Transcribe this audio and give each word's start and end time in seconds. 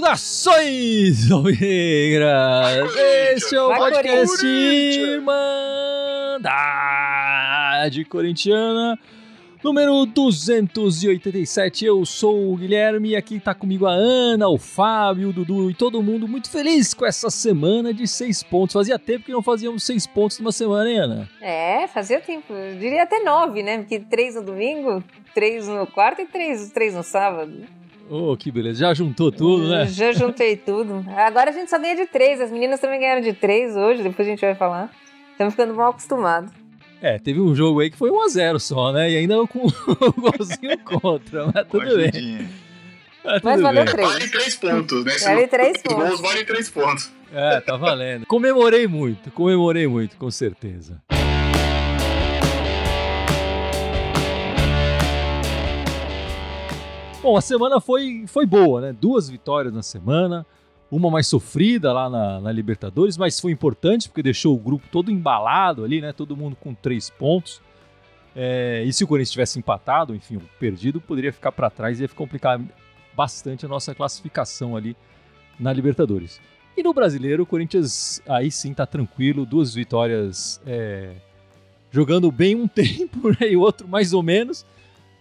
Saudações, 0.00 1.30
Alvigras! 1.30 2.94
Este 3.34 3.56
é 3.56 3.62
o 3.62 3.74
podcast! 3.74 4.46
Irmandade 4.46 5.30
Corintiana, 8.04 8.98
número 9.62 10.06
287. 10.06 11.84
Eu 11.84 12.04
sou 12.04 12.52
o 12.52 12.56
Guilherme 12.56 13.10
e 13.10 13.16
aqui 13.16 13.38
tá 13.38 13.54
comigo 13.54 13.86
a 13.86 13.92
Ana, 13.92 14.48
o 14.48 14.58
Fábio, 14.58 15.28
o 15.28 15.32
Dudu 15.32 15.70
e 15.70 15.74
todo 15.74 16.02
mundo 16.02 16.26
muito 16.26 16.50
feliz 16.50 16.94
com 16.94 17.04
essa 17.06 17.30
semana 17.30 17.92
de 17.92 18.06
seis 18.06 18.42
pontos. 18.42 18.72
Fazia 18.72 18.98
tempo 18.98 19.24
que 19.24 19.32
não 19.32 19.42
fazíamos 19.42 19.84
seis 19.84 20.06
pontos 20.06 20.38
numa 20.38 20.52
semana, 20.52 20.90
hein, 20.90 20.98
Ana? 20.98 21.28
É, 21.40 21.86
fazia 21.88 22.20
tempo. 22.20 22.52
Eu 22.52 22.78
diria 22.78 23.02
até 23.02 23.22
nove, 23.22 23.62
né? 23.62 23.78
Porque 23.78 24.00
três 24.00 24.34
no 24.34 24.42
domingo, 24.42 25.02
três 25.34 25.68
no 25.68 25.86
quarto 25.86 26.22
e 26.22 26.26
três, 26.26 26.70
três 26.70 26.94
no 26.94 27.02
sábado. 27.02 27.52
Oh, 28.10 28.36
que 28.36 28.50
beleza. 28.50 28.80
Já 28.80 28.92
juntou 28.92 29.30
tudo, 29.30 29.68
né? 29.68 29.86
Já 29.86 30.10
juntei 30.12 30.56
tudo. 30.56 31.04
Agora 31.16 31.50
a 31.50 31.52
gente 31.52 31.70
só 31.70 31.78
ganha 31.78 31.94
de 31.94 32.06
três. 32.06 32.40
As 32.40 32.50
meninas 32.50 32.80
também 32.80 32.98
ganharam 32.98 33.20
de 33.20 33.32
três 33.32 33.76
hoje, 33.76 34.02
depois 34.02 34.26
a 34.26 34.30
gente 34.30 34.40
vai 34.40 34.54
falar. 34.54 34.90
Estamos 35.30 35.54
ficando 35.54 35.74
mal 35.74 35.90
acostumados. 35.90 36.59
É, 37.02 37.18
teve 37.18 37.40
um 37.40 37.54
jogo 37.54 37.80
aí 37.80 37.90
que 37.90 37.96
foi 37.96 38.10
1x0 38.10 38.58
só, 38.58 38.92
né? 38.92 39.10
E 39.10 39.16
ainda 39.16 39.34
com 39.46 39.66
o 39.66 40.12
golzinho 40.12 40.78
contra, 40.84 41.46
mas 41.52 41.66
tudo 41.68 41.96
bem. 41.96 42.48
Mas, 43.24 43.42
Mas 43.42 43.60
valeu 43.60 43.84
bem. 43.84 43.92
três. 43.94 44.08
Vale 44.12 44.28
três 44.28 44.56
pontos, 44.56 45.04
né? 45.04 45.12
Vale 45.18 45.40
não- 45.42 45.48
três 45.48 45.76
os 45.76 45.82
pontos. 45.82 46.08
gols 46.08 46.20
valem 46.20 46.44
três 46.44 46.70
pontos. 46.70 47.10
É, 47.32 47.60
tá 47.60 47.76
valendo. 47.76 48.26
Comemorei 48.26 48.86
muito, 48.86 49.30
comemorei 49.30 49.86
muito, 49.86 50.16
com 50.16 50.30
certeza. 50.30 51.00
Bom, 57.22 57.36
a 57.36 57.40
semana 57.42 57.80
foi, 57.80 58.24
foi 58.26 58.46
boa, 58.46 58.80
né? 58.80 58.96
Duas 58.98 59.28
vitórias 59.28 59.74
na 59.74 59.82
semana, 59.82 60.46
uma 60.90 61.10
mais 61.10 61.26
sofrida 61.26 61.92
lá 61.92 62.10
na, 62.10 62.40
na 62.40 62.52
Libertadores, 62.52 63.16
mas 63.16 63.38
foi 63.38 63.52
importante 63.52 64.08
porque 64.08 64.22
deixou 64.22 64.54
o 64.54 64.58
grupo 64.58 64.88
todo 64.90 65.10
embalado 65.10 65.84
ali, 65.84 66.00
né? 66.00 66.12
Todo 66.12 66.36
mundo 66.36 66.56
com 66.56 66.74
três 66.74 67.08
pontos. 67.08 67.60
É, 68.34 68.82
e 68.84 68.92
se 68.92 69.04
o 69.04 69.06
Corinthians 69.06 69.30
tivesse 69.32 69.58
empatado, 69.58 70.14
enfim, 70.14 70.40
perdido, 70.58 71.00
poderia 71.00 71.32
ficar 71.32 71.52
para 71.52 71.70
trás 71.70 72.00
e 72.00 72.04
ia 72.04 72.08
complicar 72.08 72.60
bastante 73.14 73.66
a 73.66 73.68
nossa 73.68 73.94
classificação 73.94 74.76
ali 74.76 74.96
na 75.58 75.72
Libertadores. 75.72 76.40
E 76.76 76.82
no 76.82 76.94
brasileiro, 76.94 77.42
o 77.42 77.46
Corinthians 77.46 78.22
aí 78.26 78.50
sim 78.50 78.72
tá 78.72 78.86
tranquilo, 78.86 79.44
duas 79.44 79.74
vitórias 79.74 80.60
é, 80.64 81.12
jogando 81.90 82.30
bem 82.30 82.54
um 82.54 82.66
tempo 82.68 83.30
né, 83.30 83.50
e 83.50 83.56
outro 83.56 83.86
mais 83.86 84.12
ou 84.12 84.22
menos, 84.22 84.64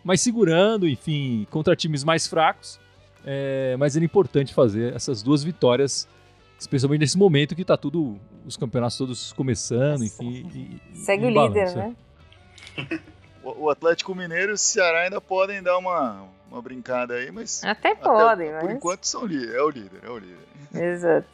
mas 0.03 0.21
segurando, 0.21 0.87
enfim, 0.87 1.45
contra 1.49 1.75
times 1.75 2.03
mais 2.03 2.27
fracos. 2.27 2.79
É, 3.31 3.75
mas 3.77 3.95
era 3.95 4.03
importante 4.03 4.55
fazer 4.55 4.95
essas 4.95 5.21
duas 5.21 5.43
vitórias, 5.43 6.07
especialmente 6.59 7.01
nesse 7.01 7.15
momento 7.15 7.55
que 7.55 7.63
tá 7.63 7.77
tudo, 7.77 8.19
os 8.43 8.57
campeonatos 8.57 8.97
todos 8.97 9.33
começando, 9.33 10.03
enfim. 10.03 10.49
e- 10.51 10.97
Segue 10.97 11.25
o 11.25 11.29
líder, 11.29 11.67
é. 11.67 11.75
né? 11.75 11.95
O, 13.41 13.69
Atlético 13.69 14.13
Mineiro 14.13 14.51
e 14.51 14.53
o 14.53 14.57
Ceará 14.57 15.03
ainda 15.03 15.19
podem 15.21 15.63
dar 15.63 15.77
uma, 15.77 16.23
uma 16.51 16.61
brincada 16.61 17.15
aí, 17.15 17.31
mas. 17.31 17.63
Até 17.63 17.93
até 17.93 17.95
podem, 17.95 18.51
Por 18.51 18.63
mas. 18.63 18.75
enquanto 18.75 19.05
são 19.05 19.25
líder, 19.25 19.55
é 19.55 19.61
o 19.63 19.69
líder, 19.69 19.99
é 20.03 20.09
o 20.09 20.17
líder. 20.17 20.37
Exato. 20.93 21.27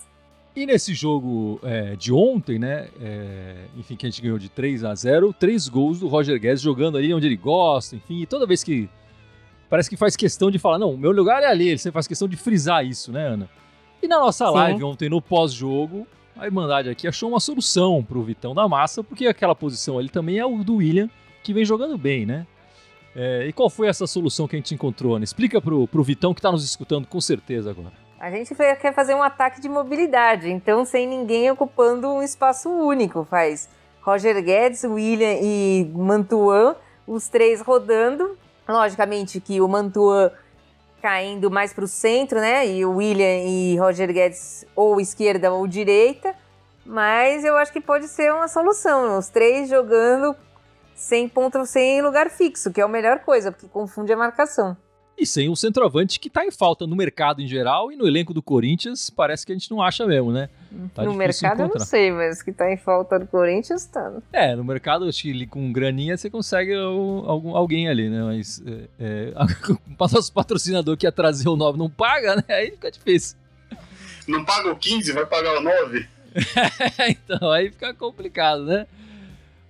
E 0.56 0.66
nesse 0.66 0.94
jogo 0.94 1.60
é, 1.64 1.96
de 1.96 2.14
ontem, 2.14 2.58
né? 2.60 2.88
é, 3.02 3.66
enfim, 3.76 3.96
que 3.98 4.06
a 4.06 4.10
gente 4.10 4.22
ganhou 4.22 4.38
de 4.38 4.50
3 4.50 4.84
a 4.86 4.96
0 4.96 5.34
três 5.34 5.68
gols 5.68 6.00
do 6.00 6.08
Roger 6.08 6.40
Guedes 6.40 6.62
jogando 6.62 6.98
ali 6.98 7.14
onde 7.14 7.26
ele 7.26 7.36
gosta, 7.36 7.96
enfim, 7.96 8.22
e 8.22 8.26
toda 8.26 8.46
vez 8.46 8.64
que. 8.64 8.88
Parece 9.70 9.90
que 9.90 9.98
faz 9.98 10.16
questão 10.16 10.52
de 10.52 10.60
falar, 10.60 10.78
não, 10.78 10.92
o 10.92 10.98
meu 10.98 11.12
lugar 11.12 11.42
é 11.44 11.48
ali, 11.48 11.78
você 11.78 11.92
faz 11.92 12.08
questão 12.08 12.28
de 12.28 12.38
frisar 12.38 12.86
isso, 12.86 13.12
né, 13.12 13.28
Ana? 13.28 13.50
E 14.02 14.08
na 14.08 14.20
nossa 14.20 14.46
Sim. 14.48 14.54
live 14.54 14.84
ontem, 14.84 15.10
no 15.10 15.22
pós-jogo, 15.22 16.06
a 16.38 16.46
Irmandade 16.46 16.90
aqui 16.90 17.08
achou 17.08 17.30
uma 17.30 17.40
solução 17.40 18.04
pro 18.04 18.22
Vitão 18.22 18.54
da 18.54 18.68
Massa, 18.68 19.04
porque 19.04 19.26
aquela 19.26 19.56
posição 19.56 19.98
ali 19.98 20.10
também 20.10 20.38
é 20.38 20.46
o 20.46 20.64
do 20.64 20.76
William, 20.76 21.10
que 21.42 21.54
vem 21.54 21.66
jogando 21.66 21.98
bem, 21.98 22.26
né? 22.26 22.46
É, 23.16 23.48
e 23.48 23.54
qual 23.54 23.70
foi 23.70 23.88
essa 23.88 24.06
solução 24.06 24.48
que 24.48 24.56
a 24.56 24.60
gente 24.60 24.74
encontrou, 24.74 25.16
Ana? 25.16 25.24
Explica 25.24 25.62
pro, 25.62 25.88
pro 25.88 26.04
Vitão 26.04 26.34
que 26.34 26.42
tá 26.42 26.52
nos 26.52 26.66
escutando 26.66 27.08
com 27.08 27.22
certeza 27.22 27.72
agora. 27.72 27.94
A 28.20 28.30
gente 28.30 28.54
quer 28.56 28.94
fazer 28.94 29.14
um 29.14 29.24
ataque 29.24 29.62
de 29.62 29.70
mobilidade, 29.70 30.50
então 30.50 30.84
sem 30.84 31.08
ninguém 31.08 31.50
ocupando 31.52 32.10
um 32.10 32.22
espaço 32.22 32.70
único. 32.70 33.24
Faz 33.24 33.70
Roger 34.02 34.44
Guedes, 34.44 34.84
William 34.84 35.38
e 35.42 35.90
Mantuan, 35.94 36.76
os 37.08 37.28
três 37.30 37.62
rodando. 37.62 38.38
Logicamente 38.68 39.40
que 39.40 39.62
o 39.62 39.68
Mantuan 39.68 40.32
caindo 41.02 41.52
mais 41.52 41.72
para 41.72 41.84
o 41.84 41.88
centro, 41.88 42.40
né? 42.40 42.68
E 42.68 42.84
o 42.84 42.96
William 42.96 43.44
e 43.44 43.78
Roger 43.78 44.12
Guedes 44.12 44.66
ou 44.76 45.00
esquerda 45.00 45.52
ou 45.52 45.68
direita. 45.68 46.36
Mas 46.86 47.44
eu 47.44 47.58
acho 47.58 47.72
que 47.72 47.82
pode 47.82 48.08
ser 48.08 48.34
uma 48.34 48.48
solução. 48.48 49.18
Os 49.18 49.30
três 49.30 49.70
jogando 49.70 50.36
sem 50.96 51.28
ponto, 51.28 51.66
sem 51.66 52.02
lugar 52.02 52.30
fixo, 52.30 52.72
que 52.72 52.80
é 52.80 52.84
a 52.84 52.88
melhor 52.88 53.20
coisa, 53.20 53.52
porque 53.52 53.68
confunde 53.68 54.14
a 54.14 54.18
marcação. 54.18 54.78
E 55.18 55.26
sem 55.26 55.48
um 55.48 55.56
centroavante 55.56 56.20
que 56.20 56.30
tá 56.30 56.46
em 56.46 56.52
falta 56.52 56.86
no 56.86 56.96
mercado 56.96 57.42
em 57.42 57.48
geral 57.48 57.90
e 57.90 57.96
no 57.96 58.06
elenco 58.06 58.34
do 58.34 58.42
Corinthians, 58.42 59.10
parece 59.10 59.46
que 59.46 59.54
a 59.54 59.56
gente 59.56 59.72
não 59.72 59.82
acha 59.82 60.06
mesmo, 60.06 60.30
né? 60.30 60.50
Tá 60.94 61.04
no 61.04 61.14
mercado 61.14 61.54
eu 61.54 61.58
não 61.60 61.66
encontrar. 61.68 61.86
sei, 61.86 62.12
mas 62.12 62.44
que 62.44 62.52
tá 62.52 62.70
em 62.70 62.76
falta 62.76 63.18
do 63.18 63.26
Corinthians 63.26 63.86
tá. 63.86 64.12
É, 64.34 64.56
no 64.56 64.64
mercado, 64.64 65.08
acho 65.08 65.22
que 65.22 65.48
com 65.48 65.72
graninha 65.72 66.18
você 66.18 66.30
consegue 66.30 66.74
algum, 66.76 67.56
alguém 67.56 67.88
ali, 67.88 68.10
né? 68.10 68.24
Mas 68.24 68.62
é, 68.68 68.90
é, 69.00 69.34
o 69.72 70.08
nosso 70.14 70.34
patrocinador 70.34 70.98
que 70.98 71.06
ia 71.06 71.12
trazer 71.14 71.48
o 71.48 71.56
9 71.56 71.78
não 71.78 71.90
paga, 71.90 72.36
né? 72.36 72.44
Aí 72.50 72.72
fica 72.72 72.92
difícil. 72.92 73.38
Não 74.28 74.44
paga 74.44 74.72
o 74.72 74.76
15, 74.76 75.14
vai 75.14 75.26
pagar 75.26 75.60
o 75.60 75.62
9. 75.62 76.08
então, 77.08 77.52
aí 77.52 77.70
fica 77.70 77.94
complicado, 77.94 78.66
né? 78.66 78.86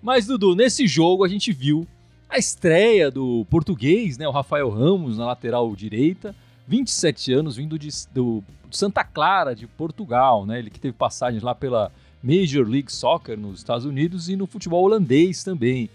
Mas, 0.01 0.25
Dudu, 0.25 0.55
nesse 0.55 0.87
jogo 0.87 1.23
a 1.23 1.27
gente 1.27 1.51
viu 1.51 1.87
a 2.29 2.37
estreia 2.37 3.09
do 3.09 3.45
português, 3.49 4.17
né? 4.17 4.27
O 4.27 4.31
Rafael 4.31 4.69
Ramos 4.69 5.17
na 5.17 5.25
lateral 5.25 5.73
direita, 5.75 6.35
27 6.67 7.33
anos, 7.33 7.55
vindo 7.55 7.77
de, 7.77 7.89
do 8.13 8.43
Santa 8.71 9.03
Clara, 9.03 9.55
de 9.55 9.67
Portugal, 9.67 10.45
né? 10.45 10.59
Ele 10.59 10.69
que 10.69 10.79
teve 10.79 10.93
passagens 10.93 11.43
lá 11.43 11.55
pela 11.55 11.91
Major 12.21 12.67
League 12.67 12.91
Soccer 12.91 13.37
nos 13.37 13.59
Estados 13.59 13.85
Unidos 13.85 14.29
e 14.29 14.35
no 14.35 14.47
futebol 14.47 14.83
holandês 14.83 15.43
também. 15.43 15.89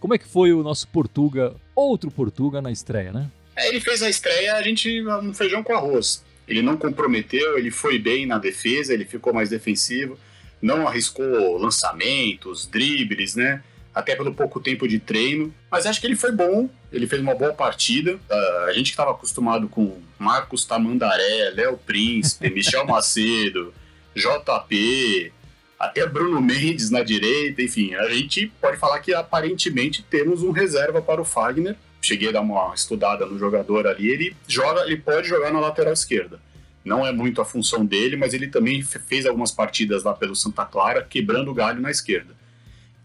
Como 0.00 0.14
é 0.14 0.18
que 0.18 0.26
foi 0.26 0.52
o 0.52 0.62
nosso 0.62 0.88
Portuga, 0.88 1.54
outro 1.74 2.10
Portuga 2.10 2.60
na 2.60 2.70
estreia, 2.70 3.12
né? 3.12 3.30
É, 3.56 3.68
ele 3.68 3.80
fez 3.80 4.02
a 4.02 4.10
estreia, 4.10 4.54
a 4.54 4.62
gente 4.62 5.02
um 5.06 5.32
feijão 5.32 5.62
com 5.62 5.74
arroz. 5.74 6.24
Ele 6.46 6.60
não 6.60 6.76
comprometeu, 6.76 7.56
ele 7.58 7.70
foi 7.70 7.98
bem 7.98 8.26
na 8.26 8.38
defesa, 8.38 8.92
ele 8.92 9.04
ficou 9.04 9.32
mais 9.32 9.48
defensivo, 9.48 10.18
não 10.60 10.86
arriscou 10.86 11.56
lançamentos, 11.56 12.66
dribles, 12.66 13.34
né? 13.34 13.62
Até 13.96 14.14
pelo 14.14 14.34
pouco 14.34 14.60
tempo 14.60 14.86
de 14.86 14.98
treino. 14.98 15.52
Mas 15.70 15.86
acho 15.86 15.98
que 16.00 16.06
ele 16.06 16.16
foi 16.16 16.30
bom, 16.30 16.68
ele 16.92 17.06
fez 17.06 17.22
uma 17.22 17.34
boa 17.34 17.54
partida. 17.54 18.18
Ah, 18.30 18.66
a 18.68 18.72
gente 18.74 18.84
que 18.84 18.90
estava 18.90 19.10
acostumado 19.12 19.68
com 19.70 19.98
Marcos 20.18 20.66
Tamandaré, 20.66 21.50
Léo 21.54 21.78
Príncipe, 21.78 22.50
Michel 22.50 22.84
Macedo, 22.86 23.72
JP, 24.14 25.32
até 25.78 26.06
Bruno 26.06 26.40
Mendes 26.40 26.90
na 26.90 27.02
direita, 27.02 27.62
enfim, 27.62 27.94
a 27.94 28.08
gente 28.10 28.52
pode 28.60 28.76
falar 28.76 28.98
que 29.00 29.12
aparentemente 29.14 30.02
temos 30.02 30.42
um 30.42 30.50
reserva 30.50 31.00
para 31.00 31.20
o 31.20 31.24
Fagner. 31.24 31.76
Cheguei 32.02 32.28
a 32.28 32.32
dar 32.32 32.40
uma 32.42 32.72
estudada 32.74 33.26
no 33.26 33.38
jogador 33.38 33.86
ali, 33.86 34.08
ele 34.08 34.36
joga, 34.46 34.82
ele 34.82 34.96
pode 34.98 35.26
jogar 35.28 35.50
na 35.52 35.58
lateral 35.58 35.92
esquerda. 35.92 36.38
Não 36.84 37.04
é 37.04 37.10
muito 37.12 37.40
a 37.40 37.44
função 37.44 37.84
dele, 37.84 38.14
mas 38.16 38.32
ele 38.32 38.46
também 38.46 38.80
fe- 38.82 39.00
fez 39.00 39.26
algumas 39.26 39.50
partidas 39.50 40.04
lá 40.04 40.12
pelo 40.14 40.36
Santa 40.36 40.64
Clara, 40.64 41.02
quebrando 41.02 41.50
o 41.50 41.54
galho 41.54 41.80
na 41.80 41.90
esquerda. 41.90 42.36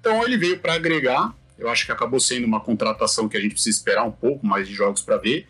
Então 0.02 0.24
ele 0.24 0.36
veio 0.36 0.60
para 0.60 0.74
agregar. 0.74 1.34
Eu 1.58 1.70
acho 1.70 1.86
que 1.86 1.92
acabou 1.92 2.20
sendo 2.20 2.46
uma 2.46 2.60
contratação 2.60 3.30
que 3.30 3.38
a 3.38 3.40
gente 3.40 3.54
precisa 3.54 3.78
esperar 3.78 4.04
um 4.04 4.12
pouco 4.12 4.46
mais 4.46 4.68
de 4.68 4.74
jogos 4.74 5.02
para 5.02 5.16
ver, 5.18 5.48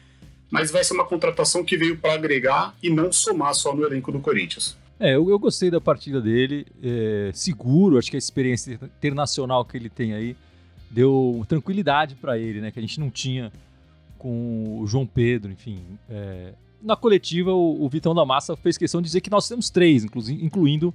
mas 0.51 0.69
vai 0.69 0.83
ser 0.83 0.94
uma 0.94 1.06
contratação 1.06 1.63
que 1.63 1.77
veio 1.77 1.98
para 1.98 2.13
agregar 2.13 2.75
e 2.83 2.89
não 2.89 3.13
somar 3.13 3.56
só 3.56 3.74
no 3.74 3.86
elenco 3.86 4.12
do 4.12 4.19
Corinthians. 4.19 4.77
É, 5.00 5.15
eu, 5.15 5.30
eu 5.30 5.39
gostei 5.39 5.71
da 5.71 5.80
partida 5.80 6.21
dele, 6.21 6.68
é, 6.83 7.31
seguro, 7.33 7.98
acho 7.98 8.12
que 8.12 8.18
a 8.18 8.19
experiência 8.19 8.77
internacional 8.98 9.63
que 9.63 9.77
ele 9.77 9.89
tem 9.89 10.13
aí 10.13 10.36
deu 10.89 11.45
tranquilidade 11.47 12.15
para 12.15 12.38
ele, 12.38 12.59
né? 12.59 12.71
Que 12.71 12.77
a 12.77 12.81
gente 12.81 13.00
não 13.00 13.09
tinha 13.09 13.51
com 14.18 14.81
o 14.81 14.86
João 14.86 15.07
Pedro, 15.07 15.50
enfim. 15.50 15.80
é, 16.09 16.54
na 16.81 16.95
coletiva, 16.95 17.51
o, 17.54 17.86
o 17.86 17.89
Vitão 17.89 18.13
da 18.13 18.25
Massa 18.25 18.56
fez 18.56 18.77
questão 18.77 19.01
de 19.01 19.06
dizer 19.06 19.21
que 19.21 19.30
nós 19.30 19.47
temos 19.47 19.69
três, 19.69 20.04
incluindo 20.04 20.94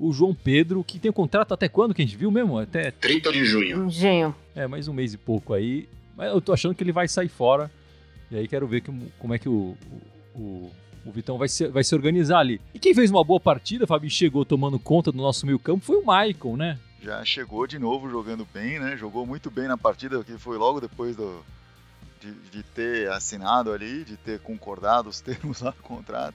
o 0.00 0.12
João 0.12 0.34
Pedro, 0.34 0.82
que 0.82 0.98
tem 0.98 1.10
um 1.10 1.14
contrato 1.14 1.52
até 1.54 1.68
quando 1.68 1.94
que 1.94 2.00
a 2.02 2.04
gente 2.04 2.16
viu 2.16 2.30
mesmo? 2.30 2.58
Até 2.58 2.90
30 2.90 3.30
de 3.32 3.44
junho. 3.44 3.84
Engenho. 3.86 4.34
é, 4.54 4.66
mais 4.66 4.88
um 4.88 4.92
mês 4.94 5.12
e 5.14 5.18
pouco 5.18 5.52
aí. 5.54 5.86
Mas 6.16 6.32
eu 6.32 6.40
tô 6.40 6.52
achando 6.52 6.74
que 6.74 6.82
ele 6.82 6.90
vai 6.92 7.06
sair 7.06 7.28
fora. 7.28 7.70
E 8.30 8.36
aí 8.36 8.48
quero 8.48 8.66
ver 8.66 8.80
que- 8.80 8.92
como 9.18 9.34
é 9.34 9.38
que 9.38 9.48
o, 9.48 9.76
o, 10.34 10.70
o 11.04 11.10
Vitão 11.12 11.36
vai 11.38 11.48
se, 11.48 11.68
vai 11.68 11.84
se 11.84 11.94
organizar 11.94 12.38
ali. 12.38 12.60
E 12.74 12.78
quem 12.78 12.94
fez 12.94 13.10
uma 13.10 13.22
boa 13.22 13.38
partida, 13.40 13.86
Fábio, 13.86 14.08
chegou 14.10 14.44
tomando 14.44 14.78
conta 14.78 15.12
do 15.12 15.18
nosso 15.18 15.44
meio 15.46 15.58
campo, 15.58 15.84
foi 15.84 15.96
o 15.96 16.04
Maicon, 16.04 16.56
né? 16.56 16.78
Já 17.02 17.24
chegou 17.24 17.66
de 17.66 17.78
novo 17.78 18.08
jogando 18.10 18.46
bem, 18.52 18.78
né? 18.78 18.96
Jogou 18.96 19.26
muito 19.26 19.50
bem 19.50 19.66
na 19.68 19.76
partida, 19.78 20.22
que 20.24 20.36
foi 20.38 20.58
logo 20.58 20.80
depois 20.80 21.16
do, 21.16 21.40
de, 22.20 22.30
de 22.50 22.62
ter 22.62 23.10
assinado 23.10 23.72
ali, 23.72 24.04
de 24.04 24.16
ter 24.16 24.38
concordado 24.40 25.08
os 25.08 25.20
termos 25.22 25.60
lá 25.60 25.70
do 25.70 25.82
contrato. 25.82 26.34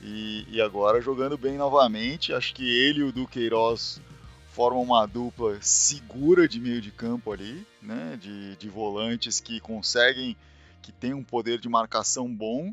E, 0.00 0.46
e, 0.48 0.60
agora 0.60 1.00
jogando 1.00 1.36
bem 1.36 1.56
novamente. 1.56 2.32
Acho 2.32 2.54
que 2.54 2.68
ele 2.68 3.00
e 3.00 3.04
o 3.04 3.12
Duqueiroz 3.12 4.00
formam 4.48 4.82
uma 4.82 5.06
dupla 5.06 5.58
segura 5.60 6.48
de 6.48 6.60
meio 6.60 6.80
de 6.80 6.90
campo 6.90 7.32
ali, 7.32 7.66
né? 7.82 8.16
De, 8.20 8.56
de 8.56 8.68
volantes 8.68 9.40
que 9.40 9.60
conseguem, 9.60 10.36
que 10.82 10.92
tem 10.92 11.14
um 11.14 11.24
poder 11.24 11.58
de 11.58 11.68
marcação 11.68 12.32
bom 12.32 12.72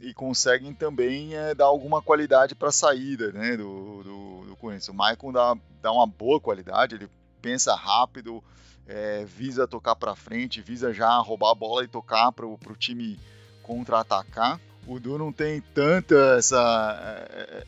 e 0.00 0.12
conseguem 0.12 0.74
também 0.74 1.34
é, 1.34 1.54
dar 1.54 1.66
alguma 1.66 2.02
qualidade 2.02 2.54
para 2.54 2.68
a 2.68 2.72
saída 2.72 3.32
né, 3.32 3.56
do, 3.56 4.02
do, 4.02 4.44
do, 4.48 4.56
Corinthians. 4.56 4.88
O 4.88 4.94
Maicon 4.94 5.32
dá, 5.32 5.56
dá 5.80 5.90
uma 5.90 6.06
boa 6.06 6.40
qualidade, 6.40 6.96
ele 6.96 7.08
pensa 7.40 7.74
rápido, 7.74 8.42
é, 8.86 9.24
visa 9.24 9.66
tocar 9.66 9.96
para 9.96 10.14
frente, 10.14 10.60
visa 10.60 10.92
já 10.92 11.16
roubar 11.18 11.52
a 11.52 11.54
bola 11.54 11.84
e 11.84 11.88
tocar 11.88 12.30
para 12.32 12.46
o 12.46 12.58
time 12.78 13.18
contra-atacar. 13.62 14.60
O 14.86 15.00
Du 15.00 15.18
não 15.18 15.32
tem 15.32 15.60
tanta 15.74 16.36
essa, 16.38 17.26
é, 17.30 17.64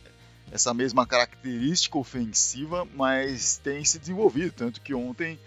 essa 0.52 0.72
mesma 0.72 1.06
característica 1.06 1.98
ofensiva, 1.98 2.86
mas 2.94 3.58
tem 3.58 3.84
se 3.84 3.98
desenvolvido. 3.98 4.52
Tanto 4.52 4.80
que 4.80 4.94
ontem 4.94 5.38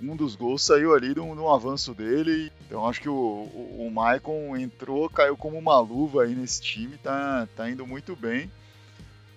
um 0.00 0.14
dos 0.14 0.36
gols 0.36 0.62
saiu 0.62 0.94
ali 0.94 1.14
de 1.14 1.20
um, 1.20 1.52
avanço 1.52 1.94
dele. 1.94 2.52
Então 2.66 2.86
acho 2.86 3.00
que 3.00 3.08
o, 3.08 3.12
o, 3.12 3.86
o 3.86 3.90
Maicon 3.90 4.56
entrou, 4.56 5.08
caiu 5.10 5.36
como 5.36 5.58
uma 5.58 5.78
luva 5.80 6.24
aí 6.24 6.34
nesse 6.34 6.60
time, 6.60 6.96
tá, 6.98 7.48
tá 7.56 7.68
indo 7.68 7.86
muito 7.86 8.14
bem. 8.14 8.50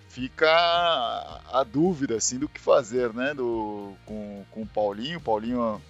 Fica 0.10 0.50
a, 0.50 1.62
a 1.62 1.64
dúvida 1.64 2.16
assim 2.16 2.38
do 2.38 2.50
que 2.50 2.60
fazer, 2.60 3.14
né? 3.14 3.34
Do, 3.34 3.94
com, 4.06 4.44
com 4.52 4.62
o 4.64 4.68
Paulinho. 4.68 5.20
O 5.20 5.22
Paulinho 5.22 5.82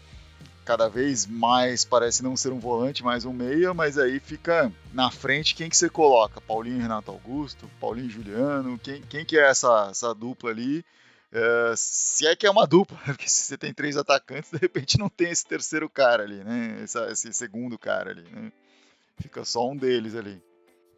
cada 0.70 0.88
vez 0.88 1.26
mais 1.26 1.84
parece 1.84 2.24
não 2.24 2.38
ser 2.38 2.52
um 2.54 2.60
volante, 2.60 3.04
mais 3.04 3.26
um 3.26 3.34
meia, 3.34 3.74
mas 3.74 3.98
aí 3.98 4.20
fica 4.20 4.72
na 4.94 5.10
frente 5.10 5.56
quem 5.56 5.68
que 5.68 5.76
você 5.76 5.90
coloca? 5.90 6.40
Paulinho 6.40 6.80
Renato 6.80 7.10
Augusto, 7.10 7.68
Paulinho 7.80 8.08
Juliano, 8.08 8.78
quem, 8.78 9.02
quem 9.02 9.26
que 9.26 9.36
é 9.36 9.50
essa, 9.50 9.88
essa 9.90 10.14
dupla 10.14 10.52
ali? 10.52 10.86
Uh, 11.34 11.74
se 11.76 12.28
é 12.28 12.36
que 12.36 12.46
é 12.46 12.52
uma 12.52 12.68
dupla, 12.68 13.00
porque 13.04 13.28
se 13.28 13.46
você 13.46 13.58
tem 13.58 13.74
três 13.74 13.98
atacantes, 13.98 14.52
de 14.52 14.60
repente 14.60 15.00
não 15.00 15.10
tem 15.10 15.32
esse 15.32 15.44
terceiro 15.44 15.90
cara 15.90 16.22
ali, 16.22 16.44
né? 16.44 16.82
Esse, 16.84 17.00
esse 17.08 17.34
segundo 17.34 17.76
cara 17.76 18.12
ali, 18.12 18.28
né? 18.32 18.52
Fica 19.20 19.44
só 19.44 19.68
um 19.68 19.76
deles 19.76 20.14
ali. 20.14 20.40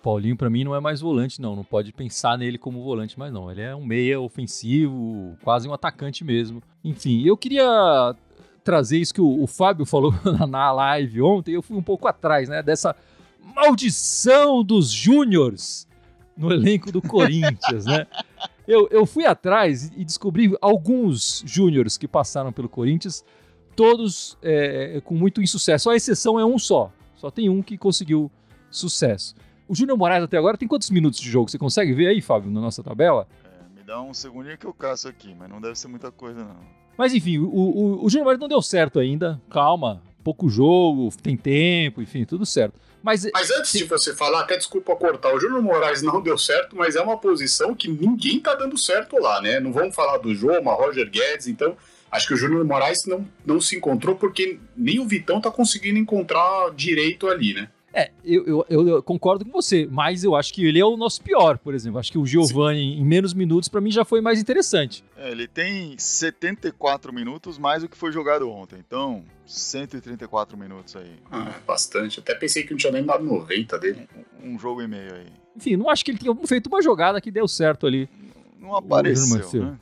Paulinho, 0.03 0.35
para 0.35 0.49
mim, 0.49 0.63
não 0.65 0.75
é 0.75 0.81
mais 0.81 0.99
volante, 0.99 1.39
não. 1.39 1.55
Não 1.55 1.63
pode 1.63 1.93
pensar 1.93 2.37
nele 2.37 2.57
como 2.57 2.83
volante, 2.83 3.17
mas 3.17 3.31
não. 3.31 3.49
Ele 3.49 3.61
é 3.61 3.75
um 3.75 3.85
meia 3.85 4.19
ofensivo, 4.19 5.37
quase 5.43 5.67
um 5.67 5.73
atacante 5.73 6.23
mesmo. 6.23 6.61
Enfim, 6.83 7.23
eu 7.23 7.37
queria 7.37 8.15
trazer 8.63 8.97
isso 8.97 9.13
que 9.13 9.21
o, 9.21 9.43
o 9.43 9.47
Fábio 9.47 9.85
falou 9.85 10.13
na 10.47 10.71
live 10.71 11.21
ontem. 11.21 11.53
Eu 11.53 11.61
fui 11.61 11.77
um 11.77 11.83
pouco 11.83 12.07
atrás, 12.07 12.49
né? 12.49 12.61
Dessa 12.61 12.95
maldição 13.55 14.63
dos 14.63 14.91
júniores 14.91 15.87
no 16.35 16.51
elenco 16.51 16.91
do 16.91 17.01
Corinthians, 17.01 17.85
né? 17.85 18.07
Eu, 18.67 18.87
eu 18.89 19.05
fui 19.05 19.25
atrás 19.25 19.91
e 19.97 20.05
descobri 20.05 20.55
alguns 20.61 21.43
júniores 21.45 21.97
que 21.97 22.07
passaram 22.07 22.53
pelo 22.53 22.69
Corinthians, 22.69 23.25
todos 23.75 24.37
é, 24.41 25.01
com 25.03 25.13
muito 25.13 25.41
insucesso. 25.41 25.89
A 25.89 25.95
exceção 25.95 26.39
é 26.39 26.45
um 26.45 26.57
só. 26.57 26.89
Só 27.15 27.29
tem 27.29 27.49
um 27.49 27.61
que 27.61 27.77
conseguiu 27.77 28.31
sucesso. 28.69 29.35
O 29.67 29.75
Júnior 29.75 29.97
Moraes 29.97 30.23
até 30.23 30.37
agora 30.37 30.57
tem 30.57 30.67
quantos 30.67 30.89
minutos 30.89 31.19
de 31.19 31.29
jogo? 31.29 31.49
Você 31.49 31.57
consegue 31.57 31.91
ver 31.91 32.07
aí, 32.07 32.21
Fábio, 32.21 32.49
na 32.49 32.61
nossa 32.61 32.81
tabela? 32.81 33.27
É, 33.43 33.77
me 33.77 33.83
dá 33.83 34.01
um 34.01 34.13
segundinho 34.13 34.57
que 34.57 34.65
eu 34.65 34.73
caço 34.73 35.07
aqui, 35.09 35.35
mas 35.35 35.49
não 35.49 35.59
deve 35.59 35.77
ser 35.77 35.87
muita 35.87 36.11
coisa, 36.11 36.43
não. 36.43 36.80
Mas 37.01 37.15
enfim, 37.15 37.39
o, 37.39 37.47
o, 37.47 38.05
o 38.05 38.09
Júnior 38.11 38.25
Moraes 38.25 38.39
não 38.39 38.47
deu 38.47 38.61
certo 38.61 38.99
ainda. 38.99 39.41
Calma, 39.49 40.03
pouco 40.23 40.47
jogo, 40.47 41.09
tem 41.23 41.35
tempo, 41.35 41.99
enfim, 41.99 42.25
tudo 42.25 42.45
certo. 42.45 42.75
Mas, 43.01 43.27
mas 43.33 43.49
antes 43.49 43.73
de 43.73 43.85
você 43.85 44.15
falar, 44.15 44.41
até 44.41 44.55
desculpa 44.55 44.95
cortar, 44.95 45.33
o 45.33 45.39
Júnior 45.39 45.63
Moraes 45.63 46.03
não 46.03 46.21
deu 46.21 46.37
certo, 46.37 46.75
mas 46.75 46.95
é 46.95 47.01
uma 47.01 47.17
posição 47.17 47.73
que 47.73 47.87
ninguém 47.87 48.39
tá 48.39 48.53
dando 48.53 48.77
certo 48.77 49.17
lá, 49.17 49.41
né? 49.41 49.59
Não 49.59 49.73
vamos 49.73 49.95
falar 49.95 50.19
do 50.19 50.35
João, 50.35 50.63
Roger 50.63 51.09
Guedes, 51.09 51.47
então 51.47 51.75
acho 52.11 52.27
que 52.27 52.35
o 52.35 52.37
Júnior 52.37 52.63
Moraes 52.63 53.03
não, 53.07 53.27
não 53.43 53.59
se 53.59 53.75
encontrou 53.75 54.15
porque 54.15 54.59
nem 54.77 54.99
o 54.99 55.07
Vitão 55.07 55.41
tá 55.41 55.49
conseguindo 55.49 55.97
encontrar 55.97 56.69
direito 56.69 57.27
ali, 57.27 57.55
né? 57.55 57.67
É, 57.93 58.09
eu, 58.23 58.65
eu, 58.69 58.87
eu, 58.87 59.03
concordo 59.03 59.43
com 59.43 59.51
você, 59.51 59.85
mas 59.91 60.23
eu 60.23 60.33
acho 60.33 60.53
que 60.53 60.65
ele 60.65 60.79
é 60.79 60.85
o 60.85 60.95
nosso 60.95 61.21
pior, 61.21 61.57
por 61.57 61.73
exemplo. 61.73 61.99
Acho 61.99 62.11
que 62.11 62.17
o 62.17 62.25
Giovanni, 62.25 62.97
em 62.97 63.03
menos 63.03 63.33
minutos, 63.33 63.67
para 63.67 63.81
mim 63.81 63.91
já 63.91 64.05
foi 64.05 64.21
mais 64.21 64.39
interessante. 64.39 65.03
É, 65.17 65.29
ele 65.29 65.45
tem 65.45 65.97
74 65.97 67.11
minutos 67.11 67.57
mais 67.57 67.83
do 67.83 67.89
que 67.89 67.97
foi 67.97 68.11
jogado 68.13 68.49
ontem, 68.49 68.77
então 68.79 69.25
134 69.45 70.57
minutos 70.57 70.95
aí. 70.95 71.11
Ah, 71.29 71.53
é 71.57 71.59
bastante. 71.67 72.19
Até 72.19 72.33
pensei 72.33 72.63
que 72.63 72.71
não 72.71 72.77
tinha 72.77 72.93
nem 72.93 73.03
dado 73.03 73.25
90 73.25 73.77
dele. 73.77 74.07
Um, 74.41 74.53
um, 74.53 74.59
jogo 74.59 74.81
e 74.81 74.87
meio 74.87 75.13
aí. 75.13 75.27
Enfim, 75.57 75.75
não 75.75 75.89
acho 75.89 76.05
que 76.05 76.11
ele 76.11 76.17
tenha 76.17 76.33
feito 76.47 76.67
uma 76.67 76.81
jogada 76.81 77.19
que 77.19 77.29
deu 77.29 77.45
certo 77.47 77.85
ali. 77.85 78.07
Não 78.57 78.73
apareceu, 78.73 79.65
né? 79.65 79.77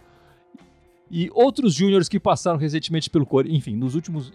E 1.12 1.30
outros 1.34 1.74
júniores 1.74 2.08
que 2.08 2.20
passaram 2.20 2.58
recentemente 2.58 3.10
pelo 3.10 3.26
Corinthians, 3.26 3.58
enfim, 3.58 3.76
nos 3.76 3.96
últimos 3.96 4.32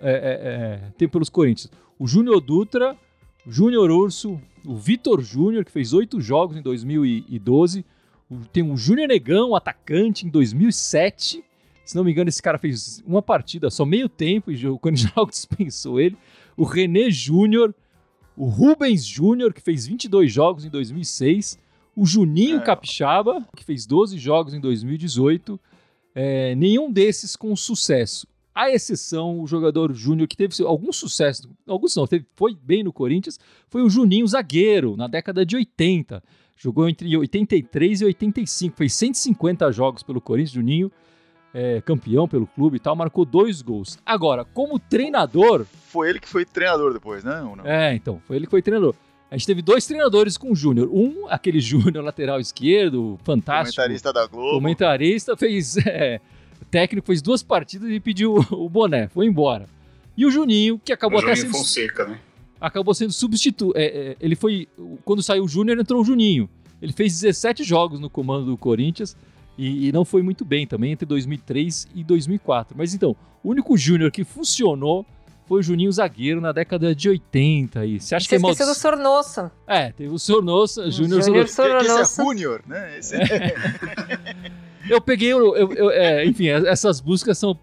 é, 0.00 0.10
é, 0.10 0.12
é, 0.12 0.92
tempo 0.96 1.12
pelos 1.12 1.28
Corinthians. 1.28 1.70
O 1.98 2.06
Júnior 2.06 2.40
Dutra 2.40 2.96
Júnior 3.46 3.90
Urso, 3.90 4.40
o 4.64 4.74
Vitor 4.74 5.22
Júnior, 5.22 5.64
que 5.64 5.70
fez 5.70 5.92
oito 5.92 6.20
jogos 6.20 6.56
em 6.56 6.62
2012. 6.62 7.84
Tem 8.52 8.62
o 8.62 8.76
Júnior 8.76 9.08
Negão, 9.08 9.54
atacante, 9.54 10.26
em 10.26 10.30
2007. 10.30 11.44
Se 11.84 11.94
não 11.94 12.02
me 12.02 12.10
engano, 12.10 12.30
esse 12.30 12.42
cara 12.42 12.58
fez 12.58 13.02
uma 13.06 13.20
partida 13.20 13.68
só 13.70 13.84
meio 13.84 14.08
tempo 14.08 14.50
e 14.50 14.56
o 14.66 14.78
Corinthians 14.78 15.12
dispensou 15.30 16.00
ele. 16.00 16.16
O 16.56 16.64
René 16.64 17.10
Júnior, 17.10 17.74
o 18.36 18.46
Rubens 18.46 19.04
Júnior, 19.04 19.52
que 19.52 19.60
fez 19.60 19.86
22 19.86 20.32
jogos 20.32 20.64
em 20.64 20.70
2006. 20.70 21.58
O 21.94 22.06
Juninho 22.06 22.56
é. 22.56 22.60
Capixaba, 22.60 23.46
que 23.54 23.62
fez 23.62 23.86
12 23.86 24.18
jogos 24.18 24.54
em 24.54 24.60
2018. 24.60 25.60
É, 26.14 26.54
nenhum 26.54 26.90
desses 26.90 27.36
com 27.36 27.54
sucesso. 27.54 28.26
A 28.54 28.70
exceção, 28.70 29.40
o 29.40 29.46
jogador 29.46 29.92
júnior 29.92 30.28
que 30.28 30.36
teve 30.36 30.54
algum 30.64 30.92
sucesso, 30.92 31.50
alguns 31.66 31.96
não, 31.96 32.06
teve, 32.06 32.24
foi 32.36 32.54
bem 32.54 32.84
no 32.84 32.92
Corinthians, 32.92 33.38
foi 33.68 33.82
o 33.82 33.90
Juninho 33.90 34.26
zagueiro, 34.26 34.96
na 34.96 35.08
década 35.08 35.44
de 35.44 35.56
80. 35.56 36.22
Jogou 36.56 36.88
entre 36.88 37.16
83 37.16 38.02
e 38.02 38.04
85, 38.04 38.76
fez 38.76 38.94
150 38.94 39.72
jogos 39.72 40.04
pelo 40.04 40.20
Corinthians, 40.20 40.52
Juninho, 40.52 40.92
é, 41.52 41.80
campeão 41.80 42.28
pelo 42.28 42.46
clube 42.46 42.76
e 42.76 42.80
tal, 42.80 42.94
marcou 42.94 43.24
dois 43.24 43.60
gols. 43.60 43.98
Agora, 44.06 44.44
como 44.44 44.78
treinador. 44.78 45.66
Foi 45.88 46.08
ele 46.08 46.20
que 46.20 46.28
foi 46.28 46.44
treinador 46.44 46.92
depois, 46.92 47.24
né? 47.24 47.42
É, 47.64 47.94
então, 47.94 48.22
foi 48.24 48.36
ele 48.36 48.46
que 48.46 48.50
foi 48.50 48.62
treinador. 48.62 48.94
A 49.30 49.36
gente 49.36 49.46
teve 49.46 49.62
dois 49.62 49.84
treinadores 49.84 50.36
com 50.36 50.52
o 50.52 50.54
Júnior. 50.54 50.88
Um, 50.92 51.26
aquele 51.28 51.58
Júnior 51.58 52.02
lateral 52.04 52.38
esquerdo, 52.38 53.18
fantástico. 53.24 53.76
Comentarista 53.76 54.12
da 54.12 54.26
Globo. 54.28 54.54
Comentarista, 54.54 55.36
fez. 55.36 55.76
É, 55.86 56.20
técnico 56.74 57.06
fez 57.06 57.22
duas 57.22 57.40
partidas 57.40 57.88
e 57.88 58.00
pediu 58.00 58.34
o 58.50 58.68
boné, 58.68 59.06
foi 59.06 59.26
embora. 59.26 59.66
E 60.16 60.26
o 60.26 60.30
Juninho, 60.30 60.80
que 60.84 60.92
acabou 60.92 61.20
o 61.20 61.22
até 61.22 61.36
sendo. 61.36 61.52
Fonseca, 61.52 62.04
né? 62.04 62.18
Acabou 62.60 62.92
sendo 62.94 63.12
substituto. 63.12 63.72
É, 63.76 63.84
é, 63.84 64.16
ele 64.20 64.34
foi. 64.34 64.66
Quando 65.04 65.22
saiu 65.22 65.44
o 65.44 65.48
Júnior, 65.48 65.78
entrou 65.78 66.00
o 66.00 66.04
Juninho. 66.04 66.48
Ele 66.82 66.92
fez 66.92 67.20
17 67.20 67.62
jogos 67.62 68.00
no 68.00 68.10
comando 68.10 68.46
do 68.46 68.56
Corinthians 68.56 69.16
e, 69.56 69.88
e 69.88 69.92
não 69.92 70.04
foi 70.04 70.22
muito 70.22 70.44
bem 70.44 70.66
também 70.66 70.92
entre 70.92 71.06
2003 71.06 71.88
e 71.94 72.02
2004. 72.02 72.76
Mas 72.76 72.92
então, 72.92 73.14
o 73.42 73.50
único 73.50 73.76
Júnior 73.76 74.10
que 74.10 74.24
funcionou 74.24 75.06
foi 75.46 75.60
o 75.60 75.62
Juninho 75.62 75.92
zagueiro 75.92 76.40
na 76.40 76.50
década 76.50 76.92
de 76.92 77.08
80. 77.08 77.80
Aí. 77.80 78.00
Você 78.00 78.16
acha 78.16 78.24
Você 78.24 78.28
que 78.30 78.34
é 78.34 78.38
mal... 78.38 78.52
do 78.52 78.74
Sornossa. 78.74 79.52
É, 79.66 79.92
teve 79.92 80.12
o 80.12 80.18
Sornossa, 80.18 80.90
Júnior 80.90 81.22
Sornossa. 81.22 81.54
Sornossa. 81.54 82.02
Esse 82.02 82.20
é 82.20 82.24
Júnior, 82.24 82.62
né? 82.66 82.98
Esse 82.98 83.16
é... 83.16 84.60
Eu 84.88 85.00
peguei, 85.00 85.32
eu, 85.32 85.56
eu, 85.56 85.90
é, 85.90 86.24
enfim, 86.26 86.48
essas 86.48 87.00
buscas 87.00 87.38
são. 87.38 87.58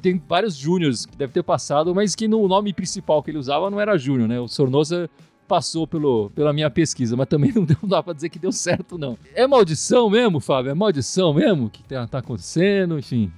Tem 0.00 0.20
vários 0.26 0.56
Júniors 0.56 1.04
que 1.04 1.16
deve 1.16 1.32
ter 1.32 1.42
passado, 1.42 1.94
mas 1.94 2.14
que 2.14 2.26
no 2.26 2.46
nome 2.48 2.72
principal 2.72 3.22
que 3.22 3.30
ele 3.30 3.38
usava 3.38 3.70
não 3.70 3.80
era 3.80 3.98
Júnior, 3.98 4.28
né? 4.28 4.40
O 4.40 4.48
Sornosa 4.48 5.10
passou 5.46 5.86
pelo, 5.86 6.30
pela 6.30 6.52
minha 6.52 6.70
pesquisa, 6.70 7.16
mas 7.16 7.28
também 7.28 7.52
não, 7.54 7.64
deu, 7.64 7.76
não 7.82 7.88
dá 7.88 8.02
pra 8.02 8.12
dizer 8.12 8.28
que 8.28 8.38
deu 8.38 8.52
certo, 8.52 8.98
não. 8.98 9.18
É 9.34 9.46
maldição 9.46 10.08
mesmo, 10.08 10.40
Fábio? 10.40 10.70
É 10.70 10.74
maldição 10.74 11.34
mesmo 11.34 11.70
que 11.70 11.82
tá, 11.82 12.06
tá 12.06 12.18
acontecendo, 12.18 12.98
enfim. 12.98 13.30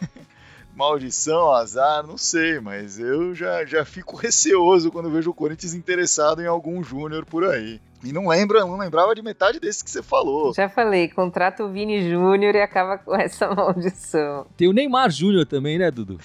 maldição, 0.74 1.52
azar, 1.52 2.06
não 2.06 2.18
sei, 2.18 2.60
mas 2.60 2.98
eu 2.98 3.34
já, 3.34 3.64
já 3.64 3.84
fico 3.84 4.16
receoso 4.16 4.90
quando 4.90 5.10
vejo 5.10 5.30
o 5.30 5.34
Corinthians 5.34 5.74
interessado 5.74 6.42
em 6.42 6.46
algum 6.46 6.82
júnior 6.82 7.24
por 7.24 7.44
aí. 7.44 7.80
E 8.06 8.12
não 8.12 8.28
lembra, 8.28 8.60
não 8.60 8.78
lembrava 8.78 9.14
de 9.14 9.22
metade 9.22 9.58
desse 9.58 9.82
que 9.84 9.90
você 9.90 10.02
falou. 10.02 10.54
Já 10.54 10.68
falei, 10.68 11.08
contrata 11.08 11.64
o 11.64 11.72
Vini 11.72 12.08
Júnior 12.08 12.54
e 12.54 12.60
acaba 12.60 12.98
com 12.98 13.14
essa 13.16 13.48
maldição. 13.54 14.46
Tem 14.56 14.68
o 14.68 14.72
Neymar 14.72 15.10
Júnior 15.10 15.44
também, 15.44 15.78
né, 15.78 15.90
Dudu? 15.90 16.18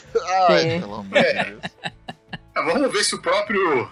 Ai, 0.48 0.80
pelo 0.80 0.96
amor 0.96 1.06
de 1.06 1.44
Deus. 1.44 1.62
É, 2.56 2.64
vamos 2.64 2.92
ver 2.92 3.04
se 3.04 3.16
o 3.16 3.22
próprio 3.22 3.90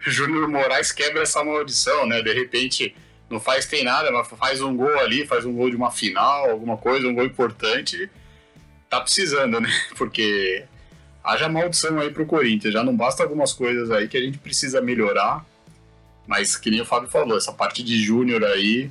Júnior 0.00 0.48
Moraes 0.48 0.90
quebra 0.90 1.22
essa 1.22 1.44
maldição, 1.44 2.06
né? 2.06 2.20
De 2.20 2.32
repente 2.32 2.94
não 3.30 3.40
faz 3.40 3.66
tem 3.66 3.84
nada, 3.84 4.10
mas 4.10 4.28
faz 4.28 4.60
um 4.60 4.76
gol 4.76 4.98
ali, 4.98 5.26
faz 5.26 5.44
um 5.44 5.52
gol 5.54 5.70
de 5.70 5.76
uma 5.76 5.90
final, 5.90 6.50
alguma 6.50 6.76
coisa, 6.76 7.06
um 7.06 7.14
gol 7.14 7.24
importante. 7.24 8.10
Tá 8.88 9.00
precisando, 9.00 9.60
né? 9.60 9.68
Porque 9.96 10.64
haja 11.22 11.48
maldição 11.48 11.98
aí 11.98 12.10
pro 12.10 12.26
Corinthians. 12.26 12.74
Já 12.74 12.84
não 12.84 12.94
basta 12.96 13.22
algumas 13.22 13.52
coisas 13.52 13.90
aí 13.90 14.08
que 14.08 14.16
a 14.16 14.20
gente 14.20 14.38
precisa 14.38 14.80
melhorar. 14.80 15.44
Mas 16.26 16.56
que 16.56 16.70
nem 16.70 16.80
o 16.80 16.86
Fábio 16.86 17.08
falou, 17.08 17.36
essa 17.36 17.52
parte 17.52 17.82
de 17.82 18.02
Júnior 18.02 18.44
aí, 18.44 18.90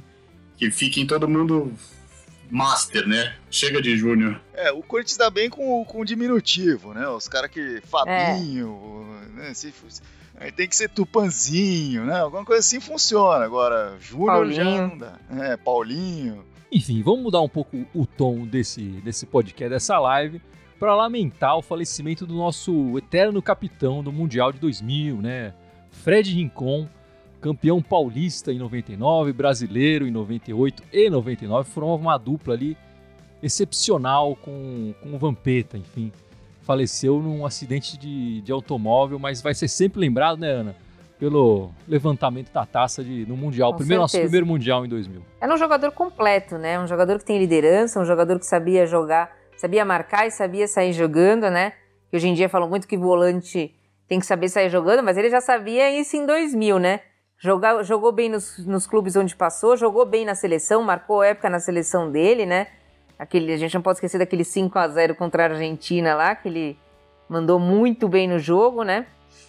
que 0.58 0.70
fiquem 0.70 1.06
todo 1.06 1.28
mundo 1.28 1.74
master, 2.50 3.08
né? 3.08 3.36
Chega 3.50 3.82
de 3.82 3.98
Júnior. 3.98 4.40
É, 4.54 4.72
o 4.72 4.84
Corinthians 4.84 5.18
dá 5.18 5.30
bem 5.30 5.50
com, 5.50 5.84
com 5.86 6.02
o 6.02 6.06
diminutivo, 6.06 6.94
né? 6.94 7.08
Os 7.08 7.28
caras 7.28 7.50
que. 7.50 7.82
Fabinho, 7.82 9.06
é. 9.38 9.42
né? 9.42 9.54
Se, 9.54 9.74
Aí 10.36 10.52
tem 10.52 10.68
que 10.68 10.76
ser 10.76 10.90
Tupanzinho, 10.90 12.06
né? 12.06 12.20
Alguma 12.20 12.44
coisa 12.44 12.60
assim 12.60 12.80
funciona. 12.80 13.46
Agora, 13.46 13.96
Júnior 14.00 14.52
já 14.52 14.64
não 14.64 14.98
dá. 14.98 15.20
É, 15.30 15.58
Paulinho. 15.58 16.44
Enfim, 16.72 17.04
vamos 17.04 17.22
mudar 17.22 17.42
um 17.42 17.50
pouco 17.50 17.86
o 17.94 18.06
tom 18.06 18.48
desse, 18.48 18.82
desse 18.82 19.28
podcast, 19.28 19.70
dessa 19.70 20.00
live, 20.00 20.42
para 20.80 20.96
lamentar 20.96 21.56
o 21.56 21.62
falecimento 21.62 22.26
do 22.26 22.34
nosso 22.34 22.98
eterno 22.98 23.42
capitão 23.42 24.04
do 24.04 24.12
Mundial 24.12 24.52
de 24.52 24.60
2000, 24.60 25.22
né? 25.22 25.54
Fred 25.92 26.34
Rincon, 26.34 26.90
campeão 27.44 27.82
paulista 27.82 28.52
em 28.52 28.58
99, 28.58 29.34
brasileiro 29.34 30.08
em 30.08 30.12
98 30.12 30.82
e 30.92 31.10
99, 31.10 31.70
formava 31.70 32.02
uma 32.02 32.18
dupla 32.18 32.56
ali 32.56 32.76
excepcional 33.44 34.36
com, 34.36 34.96
com 35.04 35.14
o 35.14 35.18
Vampeta, 35.20 35.78
enfim 35.78 36.12
faleceu 36.64 37.20
num 37.20 37.46
acidente 37.46 37.98
de, 37.98 38.42
de 38.42 38.52
automóvel, 38.52 39.20
mas 39.20 39.42
vai 39.42 39.54
ser 39.54 39.68
sempre 39.68 40.00
lembrado, 40.00 40.40
né, 40.40 40.50
Ana? 40.50 40.76
Pelo 41.20 41.70
levantamento 41.88 42.52
da 42.52 42.66
taça 42.66 43.04
de, 43.04 43.26
no 43.26 43.38
Mundial, 43.38 43.72
Com 43.72 43.78
primeiro, 43.80 44.02
nosso 44.02 44.20
primeiro 44.20 44.46
Mundial 44.46 44.86
em 44.86 44.90
2000. 44.90 45.22
Era 45.40 45.54
um 45.54 45.58
jogador 45.58 45.92
completo, 45.92 46.58
né? 46.58 46.80
Um 46.80 46.88
jogador 46.88 47.20
que 47.20 47.26
tem 47.26 47.38
liderança, 47.38 48.00
um 48.00 48.06
jogador 48.06 48.40
que 48.40 48.46
sabia 48.46 48.86
jogar, 48.86 49.32
sabia 49.56 49.86
marcar 49.86 50.28
e 50.28 50.32
sabia 50.32 50.68
sair 50.68 50.92
jogando, 50.92 51.50
né? 51.50 51.74
Que 52.10 52.18
hoje 52.18 52.28
em 52.28 52.34
dia 52.34 52.50
falam 52.50 52.68
muito 52.68 52.88
que 52.88 52.98
volante 52.98 53.74
tem 54.08 54.20
que 54.20 54.26
saber 54.26 54.50
sair 54.50 54.70
jogando, 54.70 55.04
mas 55.04 55.18
ele 55.18 55.30
já 55.30 55.40
sabia 55.40 55.98
isso 55.98 56.18
em 56.18 56.26
2000, 56.26 56.80
né? 56.80 57.00
Jogar, 57.44 57.84
jogou 57.84 58.14
bem 58.14 58.30
nos, 58.30 58.58
nos 58.60 58.88
clubes 58.88 59.18
onde 59.18 59.36
passou, 59.36 59.76
jogou 59.76 60.06
bem 60.06 60.24
na 60.24 60.34
seleção, 60.34 60.82
marcou 60.82 61.22
época 61.22 61.50
na 61.50 61.60
seleção 61.60 62.10
dele, 62.10 62.46
né? 62.46 62.68
Aquele, 63.20 63.52
a 63.52 63.58
gente 63.58 63.74
não 63.76 63.82
pode 63.82 63.98
esquecer 63.98 64.18
daquele 64.18 64.46
5 64.46 64.80
a 64.80 64.88
0 64.88 65.14
contra 65.16 65.44
a 65.44 65.50
Argentina 65.50 66.16
lá, 66.16 66.34
que 66.36 66.48
ele 66.48 66.78
mandou 67.28 67.60
muito 67.60 68.08
bem 68.08 68.30
no 68.30 68.40
jogo, 68.40 68.84
né? 68.84 69.06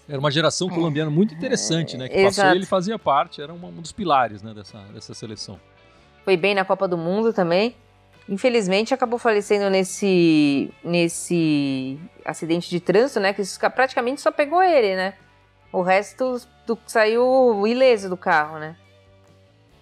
Era 0.09 0.19
uma 0.19 0.31
geração 0.33 0.69
colombiana 0.69 1.09
muito 1.09 1.35
interessante, 1.35 1.97
né? 1.97 2.09
Que 2.09 2.17
Exato. 2.17 2.35
passou 2.35 2.53
e 2.53 2.59
ele 2.59 2.67
fazia 2.67 2.99
parte, 2.99 3.41
era 3.41 3.53
um 3.53 3.71
dos 3.81 3.93
pilares 3.93 4.43
né, 4.43 4.53
dessa, 4.53 4.79
dessa 4.93 5.15
seleção. 5.15 5.61
Foi 6.25 6.37
bem 6.37 6.53
na 6.53 6.65
Copa 6.65 6.89
do 6.89 6.99
Mundo 6.99 7.33
também. 7.33 7.77
Infelizmente 8.29 8.93
acabou 8.93 9.21
falecendo 9.21 9.71
nesse, 9.71 10.69
nesse 10.83 11.97
acidente 12.25 12.69
de 12.69 12.81
trânsito, 12.81 13.21
né? 13.21 13.33
Que 13.33 13.43
praticamente 13.73 14.21
só 14.21 14.33
pegou 14.33 14.61
ele, 14.61 14.97
né? 14.97 15.15
O 15.75 15.83
resto 15.83 16.40
do, 16.64 16.78
saiu 16.87 17.66
ileso 17.66 18.09
do 18.09 18.16
carro, 18.16 18.61
né? 18.61 18.76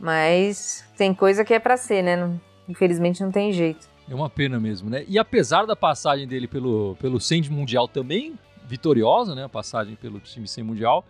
Mas 0.00 0.82
tem 0.96 1.12
coisa 1.12 1.44
que 1.44 1.52
é 1.52 1.58
para 1.58 1.76
ser, 1.76 2.02
né? 2.02 2.34
Infelizmente 2.66 3.22
não 3.22 3.30
tem 3.30 3.52
jeito. 3.52 3.87
É 4.08 4.14
uma 4.14 4.30
pena 4.30 4.58
mesmo, 4.58 4.88
né? 4.88 5.04
E 5.06 5.18
apesar 5.18 5.66
da 5.66 5.76
passagem 5.76 6.26
dele 6.26 6.49
pelo, 6.49 6.96
pelo 6.99 7.20
100 7.20 7.50
Mundial 7.50 7.87
também 7.87 8.38
vitoriosa, 8.66 9.34
né? 9.34 9.44
A 9.44 9.50
passagem 9.50 9.94
pelo 9.94 10.18
time 10.18 10.49
100 10.49 10.64
Mundial, 10.64 11.04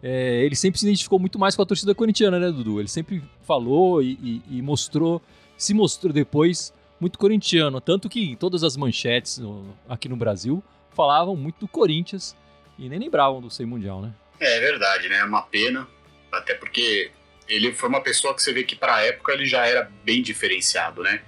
é, 0.00 0.44
ele 0.44 0.54
sempre 0.54 0.78
se 0.78 0.86
identificou 0.86 1.18
muito 1.18 1.36
mais 1.36 1.56
com 1.56 1.62
a 1.62 1.66
torcida 1.66 1.92
corintiana, 1.92 2.38
né, 2.38 2.52
Dudu? 2.52 2.78
Ele 2.78 2.88
sempre 2.88 3.24
falou 3.42 4.00
e, 4.00 4.12
e, 4.48 4.58
e 4.58 4.62
mostrou, 4.62 5.20
se 5.56 5.74
mostrou 5.74 6.12
depois 6.12 6.72
muito 7.00 7.18
corintiano. 7.18 7.80
Tanto 7.80 8.08
que 8.08 8.30
em 8.30 8.36
todas 8.36 8.62
as 8.62 8.76
manchetes 8.76 9.38
no, 9.38 9.64
aqui 9.88 10.08
no 10.08 10.14
Brasil 10.14 10.62
falavam 10.90 11.34
muito 11.34 11.58
do 11.58 11.66
Corinthians 11.66 12.36
e 12.82 12.88
nem 12.88 12.98
lembravam 12.98 13.40
do 13.40 13.48
100 13.48 13.64
Mundial, 13.64 14.02
né? 14.02 14.12
É, 14.40 14.56
é 14.56 14.60
verdade, 14.60 15.08
né? 15.08 15.18
É 15.18 15.24
uma 15.24 15.42
pena. 15.42 15.86
Até 16.32 16.52
porque 16.54 17.12
ele 17.48 17.72
foi 17.72 17.88
uma 17.88 18.00
pessoa 18.00 18.34
que 18.34 18.42
você 18.42 18.52
vê 18.52 18.64
que 18.64 18.74
para 18.74 18.96
a 18.96 19.02
época 19.02 19.32
ele 19.32 19.46
já 19.46 19.64
era 19.64 19.88
bem 20.04 20.20
diferenciado, 20.20 21.00
né? 21.00 21.22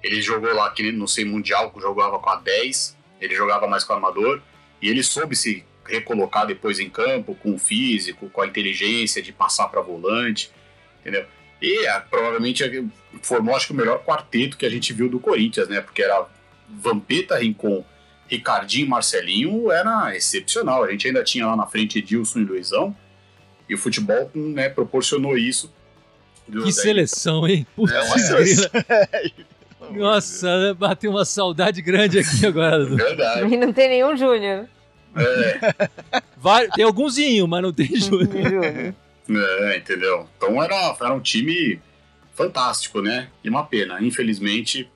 Ele 0.00 0.22
jogou 0.22 0.54
lá 0.54 0.70
que 0.70 0.92
no 0.92 1.08
sei 1.08 1.24
mundial, 1.24 1.72
jogava 1.80 2.20
com 2.20 2.30
a 2.30 2.36
10, 2.36 2.96
ele 3.20 3.34
jogava 3.34 3.66
mais 3.66 3.82
com 3.82 3.92
o 3.92 3.96
armador 3.96 4.40
e 4.80 4.88
ele 4.88 5.02
soube 5.02 5.34
se 5.34 5.64
recolocar 5.84 6.46
depois 6.46 6.78
em 6.78 6.88
campo 6.88 7.34
com 7.34 7.54
o 7.54 7.58
físico, 7.58 8.30
com 8.30 8.40
a 8.40 8.46
inteligência 8.46 9.20
de 9.20 9.32
passar 9.32 9.66
para 9.68 9.80
volante, 9.80 10.52
entendeu? 11.00 11.26
E 11.60 11.84
é, 11.84 11.98
provavelmente 11.98 12.62
formou 13.22 13.56
acho 13.56 13.66
que 13.66 13.72
o 13.72 13.76
melhor 13.76 14.04
quarteto 14.04 14.56
que 14.56 14.66
a 14.66 14.70
gente 14.70 14.92
viu 14.92 15.08
do 15.08 15.18
Corinthians, 15.18 15.68
né? 15.68 15.80
Porque 15.80 16.02
era 16.02 16.28
Vampeta, 16.68 17.38
Rincon, 17.38 17.84
Ricardinho, 18.28 18.88
Marcelinho, 18.88 19.70
era 19.70 20.16
excepcional. 20.16 20.84
A 20.84 20.90
gente 20.90 21.06
ainda 21.06 21.22
tinha 21.22 21.46
lá 21.46 21.56
na 21.56 21.66
frente 21.66 21.98
Edilson 21.98 22.40
e 22.40 22.44
Luizão 22.44 22.96
e 23.68 23.74
o 23.74 23.78
futebol 23.78 24.30
né, 24.34 24.68
proporcionou 24.68 25.36
isso. 25.36 25.72
Que 26.50 26.72
seleção, 26.72 27.46
hein? 27.46 27.66
Putz, 27.74 27.92
é 27.92 28.00
uma 28.02 28.18
seleção. 28.18 28.70
Nossa, 29.92 30.74
bateu 30.74 31.10
uma 31.10 31.24
saudade 31.24 31.82
grande 31.82 32.18
aqui 32.18 32.46
agora. 32.46 32.84
Verdade. 32.84 33.54
E 33.54 33.56
não 33.56 33.72
tem 33.72 33.88
nenhum 33.88 34.16
Júnior. 34.16 34.68
É. 35.16 35.88
Vai, 36.36 36.68
tem 36.68 36.84
algumzinho, 36.84 37.46
mas 37.46 37.62
não 37.62 37.72
tem 37.72 37.88
Júnior. 37.96 38.94
é, 39.28 39.76
entendeu? 39.76 40.28
Então 40.36 40.62
era, 40.62 40.96
era 41.00 41.14
um 41.14 41.20
time 41.20 41.80
fantástico, 42.34 43.00
né? 43.00 43.28
E 43.44 43.48
uma 43.48 43.64
pena. 43.64 44.02
Infelizmente, 44.02 44.88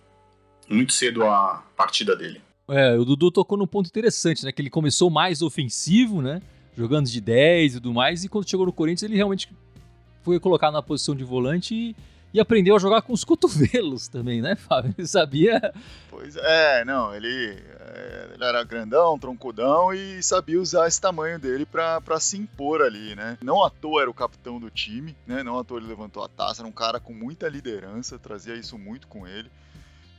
muito 0.69 0.93
cedo 0.93 1.25
a 1.25 1.63
partida 1.77 2.17
dele. 2.17 2.41
É, 2.69 2.97
o 2.97 3.05
Dudu 3.05 3.31
tocou 3.31 3.57
num 3.57 3.67
ponto 3.67 3.87
interessante, 3.87 4.45
né? 4.45 4.53
Que 4.53 4.61
ele 4.61 4.71
começou 4.71 5.09
mais 5.11 5.43
ofensivo, 5.43 6.21
né? 6.21 6.41
jogando 6.77 7.09
de 7.09 7.21
10 7.21 7.73
e 7.73 7.81
tudo 7.81 7.95
mais, 7.95 8.23
e 8.23 8.29
quando 8.29 8.49
chegou 8.49 8.67
no 8.67 8.73
Corinthians 8.73 9.05
ele 9.05 9.17
realmente 9.17 9.51
foi 10.23 10.39
colocado 10.39 10.75
na 10.75 10.83
posição 10.83 11.15
de 11.15 11.25
volante 11.25 11.75
e, 11.75 11.97
e 12.35 12.41
aprendeu 12.41 12.77
a 12.77 12.79
jogar 12.79 13.01
com 13.01 13.13
os 13.13 13.25
cotovelos 13.25 14.09
também, 14.09 14.43
né, 14.43 14.55
Fábio? 14.55 14.95
Ele 14.99 15.07
sabia. 15.07 15.73
Pois 16.11 16.37
é, 16.37 16.85
não, 16.85 17.15
ele, 17.15 17.59
é, 17.81 18.31
ele 18.35 18.45
era 18.45 18.63
grandão, 18.63 19.19
troncudão 19.19 19.95
e 19.95 20.23
sabia 20.23 20.61
usar 20.61 20.87
esse 20.87 21.01
tamanho 21.01 21.39
dele 21.39 21.65
para 21.65 22.21
se 22.21 22.37
impor 22.37 22.83
ali, 22.83 23.15
né? 23.15 23.39
Não 23.43 23.65
à 23.65 23.71
toa 23.71 24.03
era 24.03 24.11
o 24.11 24.15
capitão 24.15 24.61
do 24.61 24.69
time, 24.69 25.17
né? 25.27 25.43
Não 25.43 25.59
à 25.59 25.65
toa 25.65 25.79
ele 25.79 25.87
levantou 25.87 26.23
a 26.23 26.29
taça, 26.29 26.61
era 26.61 26.69
um 26.69 26.73
cara 26.73 27.01
com 27.01 27.15
muita 27.15 27.49
liderança, 27.49 28.19
trazia 28.19 28.55
isso 28.55 28.77
muito 28.77 29.07
com 29.07 29.27
ele. 29.27 29.51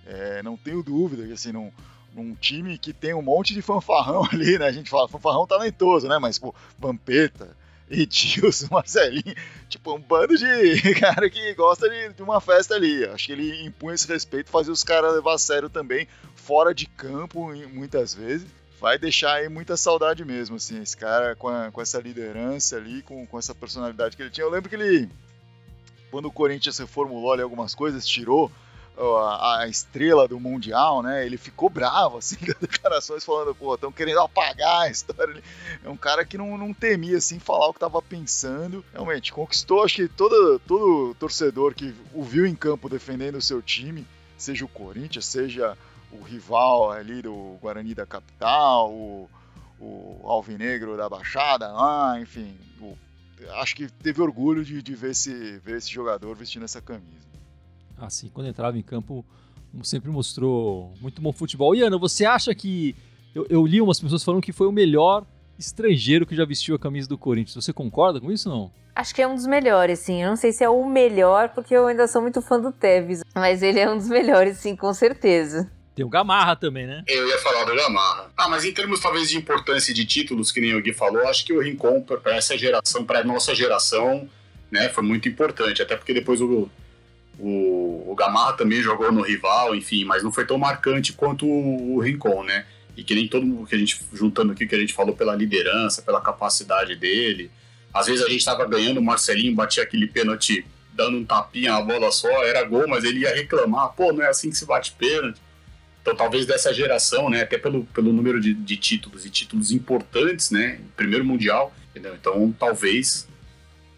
É, 0.06 0.42
não 0.42 0.56
tenho 0.56 0.82
dúvida 0.82 1.28
que 1.28 1.34
assim, 1.34 1.52
não 1.52 1.72
num 2.18 2.34
time 2.34 2.78
que 2.78 2.92
tem 2.92 3.14
um 3.14 3.22
monte 3.22 3.54
de 3.54 3.62
fanfarrão 3.62 4.26
ali, 4.34 4.58
né? 4.58 4.66
A 4.66 4.72
gente 4.72 4.90
fala 4.90 5.08
fanfarrão 5.08 5.46
talentoso, 5.46 6.08
né? 6.08 6.18
Mas, 6.18 6.40
pô, 6.40 6.54
Vampeta, 6.78 7.56
Edilson, 7.90 8.68
Marcelinho, 8.74 9.36
tipo, 9.70 9.94
um 9.94 10.00
bando 10.00 10.36
de 10.36 10.94
cara 11.00 11.30
que 11.30 11.54
gosta 11.54 11.88
de, 11.88 12.14
de, 12.14 12.24
uma 12.24 12.42
festa 12.42 12.76
ali. 12.76 13.06
Acho 13.06 13.28
que 13.28 13.32
ele 13.32 13.66
impunha 13.66 13.96
esse 13.96 14.08
respeito, 14.08 14.50
fazia 14.50 14.74
os 14.74 14.84
caras 14.84 15.14
levar 15.14 15.36
a 15.36 15.38
sério 15.38 15.70
também, 15.70 16.08
fora 16.36 16.74
de 16.74 16.88
campo, 16.88 17.54
muitas 17.72 18.14
vezes. 18.14 18.48
Vai 18.80 18.98
deixar 18.98 19.34
aí 19.34 19.50
muita 19.50 19.76
saudade 19.76 20.24
mesmo, 20.24 20.56
assim, 20.56 20.80
esse 20.82 20.96
cara 20.96 21.36
com, 21.36 21.48
a, 21.48 21.72
com 21.72 21.82
essa 21.82 22.00
liderança 22.00 22.76
ali, 22.78 23.02
com, 23.02 23.26
com 23.26 23.40
essa 23.40 23.56
personalidade 23.56 24.16
que 24.16 24.22
ele 24.22 24.30
tinha. 24.30 24.46
Eu 24.46 24.52
lembro 24.52 24.70
que 24.70 24.76
ele, 24.76 25.10
quando 26.12 26.28
o 26.28 26.32
Corinthians 26.32 26.78
reformulou 26.78 27.34
ali 27.34 27.42
algumas 27.42 27.74
coisas, 27.74 28.06
tirou 28.06 28.52
a, 28.98 29.62
a, 29.62 29.68
estrela 29.68 30.28
do 30.28 30.40
Mundial, 30.40 31.04
né? 31.04 31.26
Ele 31.26 31.38
ficou 31.38 31.70
bravo, 31.70 32.18
assim, 32.18 32.38
declarações, 32.60 33.24
falando, 33.24 33.54
pô, 33.54 33.76
estão 33.76 33.92
querendo 33.92 34.20
apagar 34.20 34.82
a 34.82 34.90
história. 34.90 35.42
É 35.84 35.90
um 35.90 35.98
cara 35.98 36.26
que 36.26 36.38
não, 36.38 36.58
não 36.58 36.74
temia, 36.74 37.18
assim, 37.18 37.40
falar 37.40 37.68
o 37.68 37.74
que 37.74 37.78
estava 37.78 38.02
pensando. 38.02 38.84
Realmente, 38.92 39.32
conquistou, 39.32 39.84
acho 39.84 39.98
que 39.98 40.08
todo, 40.08 40.60
todo 40.60 41.16
torcedor 41.16 41.76
que 41.76 41.94
o 42.14 42.24
viu 42.24 42.46
em 42.46 42.56
campo 42.56 42.90
defendendo 42.90 43.36
o 43.36 43.42
seu 43.42 43.62
time, 43.62 44.06
seja 44.38 44.66
o 44.66 44.70
Corinthians, 44.70 45.26
seja 45.26 45.78
o 46.12 46.22
rival 46.24 46.92
ali 46.92 47.22
do 47.22 47.58
Guarani 47.62 47.94
da 47.94 48.06
capital, 48.06 48.92
o, 48.92 49.30
o 49.80 50.22
Alvinegro 50.24 50.98
da 50.98 51.08
Baixada, 51.08 51.68
lá, 51.68 52.20
enfim, 52.20 52.58
o, 52.82 52.98
acho 53.62 53.76
que 53.76 53.92
teve 53.92 54.22
orgulho 54.22 54.66
de, 54.66 54.82
de 54.82 54.96
ver, 54.96 55.12
esse, 55.12 55.60
ver 55.60 55.78
esse 55.78 55.92
jogador 55.92 56.36
vestindo 56.36 56.66
essa 56.66 56.82
camisa 56.82 57.28
assim, 58.00 58.30
quando 58.30 58.48
entrava 58.48 58.78
em 58.78 58.82
campo, 58.82 59.26
sempre 59.84 60.10
mostrou 60.10 60.94
muito 61.02 61.22
bom 61.22 61.32
futebol. 61.32 61.76
E 61.76 61.82
Ana, 61.82 61.98
você 61.98 62.26
acha 62.26 62.54
que. 62.54 62.96
Eu, 63.34 63.46
eu, 63.50 63.66
li 63.68 63.82
umas 63.82 64.00
pessoas 64.00 64.24
falando 64.24 64.42
que 64.42 64.52
foi 64.52 64.68
o 64.68 64.72
melhor 64.72 65.26
estrangeiro 65.60 66.26
que 66.26 66.36
já 66.36 66.46
vestiu 66.46 66.76
a 66.76 66.80
camisa 66.80 67.08
do 67.08 67.18
Corinthians. 67.18 67.64
Você 67.64 67.72
concorda 67.72 68.20
com 68.20 68.32
isso 68.32 68.50
ou 68.50 68.56
não? 68.56 68.72
Acho 68.96 69.14
que 69.14 69.22
é 69.22 69.28
um 69.28 69.36
dos 69.36 69.46
melhores, 69.46 70.00
sim. 70.00 70.24
Eu 70.24 70.30
não 70.30 70.36
sei 70.36 70.52
se 70.52 70.64
é 70.64 70.70
o 70.70 70.84
melhor, 70.90 71.50
porque 71.50 71.76
eu 71.76 71.86
ainda 71.86 72.08
sou 72.08 72.22
muito 72.22 72.42
fã 72.42 72.60
do 72.60 72.72
Tevez. 72.72 73.22
Mas 73.36 73.62
ele 73.62 73.80
é 73.80 73.90
um 73.90 73.98
dos 73.98 74.08
melhores, 74.08 74.58
sim, 74.58 74.76
com 74.76 74.92
certeza. 74.92 75.70
Tem 75.94 76.06
o 76.06 76.10
Gamarra 76.10 76.56
também, 76.56 76.88
né? 76.88 77.04
Eu 77.08 77.28
ia 77.28 77.38
falar 77.40 77.64
do 77.64 77.76
Gamarra. 77.76 78.32
Ah, 78.38 78.48
mas 78.48 78.64
em 78.66 78.72
termos 78.72 79.00
talvez 79.00 79.30
de 79.30 79.38
importância 79.38 79.94
de 79.94 80.06
títulos, 80.06 80.52
que 80.52 80.62
nem 80.62 80.76
o 80.76 80.82
Gui 80.82 80.94
falou, 80.94 81.28
acho 81.28 81.46
que 81.46 81.54
o 81.54 81.60
Rincon, 81.60 82.02
para 82.02 82.36
essa 82.36 82.58
geração, 82.58 83.04
para 83.04 83.24
nossa 83.24 83.54
geração, 83.54 84.28
né, 84.72 84.90
foi 84.90 85.04
muito 85.04 85.28
importante. 85.28 85.82
Até 85.82 85.96
porque 85.96 86.14
depois 86.14 86.42
o, 86.42 86.70
o, 87.40 88.04
o 88.12 88.16
Gamarra 88.16 88.54
também 88.54 88.82
jogou 88.82 89.12
no 89.12 89.22
rival, 89.22 89.76
enfim, 89.76 90.06
mas 90.06 90.24
não 90.24 90.32
foi 90.32 90.46
tão 90.46 90.58
marcante 90.58 91.14
quanto 91.14 91.46
o, 91.46 91.96
o 91.96 92.00
Rincon, 92.00 92.44
né? 92.44 92.66
E 92.96 93.04
que 93.04 93.14
nem 93.14 93.28
todo 93.28 93.46
mundo 93.46 93.68
que 93.68 93.76
a 93.76 93.78
gente, 93.78 94.00
juntando 94.12 94.54
aqui, 94.54 94.66
que 94.66 94.76
a 94.76 94.80
gente 94.80 94.94
falou 94.94 95.16
pela 95.16 95.36
liderança, 95.36 96.02
pela 96.02 96.20
capacidade 96.20 96.96
dele. 96.96 97.52
Às 97.94 98.08
vezes 98.08 98.26
a 98.26 98.30
gente 98.30 98.40
estava 98.40 98.66
ganhando, 98.66 99.00
o 99.00 99.04
Marcelinho 99.04 99.54
batia 99.56 99.84
aquele 99.84 100.08
pênalti 100.08 100.66
dando 100.94 101.18
um 101.18 101.26
tapinha 101.26 101.74
na 101.74 101.82
bola 101.82 102.12
só, 102.12 102.44
era 102.44 102.64
gol, 102.64 102.88
mas 102.88 103.04
ele 103.04 103.20
ia 103.20 103.34
reclamar, 103.34 103.94
pô, 103.94 104.12
não 104.12 104.24
é 104.24 104.30
assim 104.30 104.50
que 104.50 104.58
se 104.58 104.66
bate 104.66 104.94
pênalti. 104.94 105.40
Então, 106.02 106.16
talvez 106.16 106.46
dessa 106.46 106.74
geração, 106.74 107.30
né, 107.30 107.42
até 107.42 107.58
pelo, 107.58 107.84
pelo 107.86 108.12
número 108.12 108.42
de, 108.42 108.54
de 108.54 108.78
títulos 108.78 109.26
e 109.26 109.30
títulos 109.30 109.72
importantes, 109.72 110.50
né, 110.50 110.80
primeiro 110.96 111.24
mundial, 111.24 111.72
entendeu? 111.92 112.16
Então, 112.16 112.56
talvez, 112.58 113.28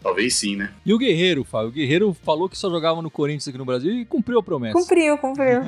talvez 0.01 0.36
sim, 0.36 0.56
né? 0.56 0.74
E 0.86 0.94
o 0.94 0.98
Guerreiro, 0.98 1.44
Fábio? 1.44 1.70
O 1.70 1.74
Guerreiro 1.74 2.13
falou 2.13 2.50
que 2.50 2.58
só 2.58 2.70
jogava 2.70 3.01
no 3.01 3.12
Corinthians 3.12 3.48
aqui 3.48 3.58
no 3.58 3.65
Brasil 3.65 3.91
e 3.94 4.06
cumpriu 4.06 4.39
a 4.39 4.44
promessa. 4.44 4.77
Cumpriu, 4.77 5.18
cumpriu. 5.18 5.62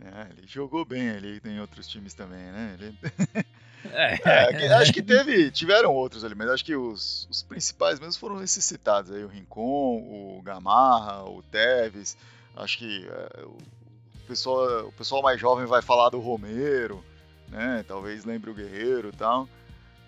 é, 0.00 0.28
ele 0.36 0.46
jogou 0.46 0.84
bem 0.84 1.10
ali, 1.10 1.40
tem 1.40 1.60
outros 1.60 1.86
times 1.88 2.14
também, 2.14 2.38
né? 2.38 2.76
Ele... 2.78 2.94
É. 3.92 4.18
É, 4.24 4.72
acho 4.74 4.92
que 4.92 5.02
teve, 5.02 5.50
tiveram 5.50 5.92
outros 5.92 6.24
ali, 6.24 6.34
mas 6.34 6.48
acho 6.48 6.64
que 6.64 6.74
os, 6.74 7.28
os 7.30 7.42
principais 7.42 8.00
mesmo 8.00 8.18
foram 8.18 8.42
esses 8.42 8.64
citados 8.64 9.10
aí, 9.10 9.22
o 9.22 9.28
Rincon, 9.28 9.98
o 9.98 10.40
Gamarra, 10.42 11.24
o 11.24 11.42
Teves, 11.42 12.16
acho 12.56 12.78
que 12.78 13.06
é, 13.06 13.44
o, 13.44 13.58
pessoal, 14.26 14.86
o 14.86 14.92
pessoal 14.92 15.22
mais 15.22 15.38
jovem 15.38 15.66
vai 15.66 15.82
falar 15.82 16.08
do 16.08 16.18
Romero, 16.18 17.04
né? 17.48 17.84
Talvez 17.86 18.24
lembre 18.24 18.50
o 18.50 18.54
Guerreiro 18.54 19.10
e 19.10 19.16
tal. 19.16 19.48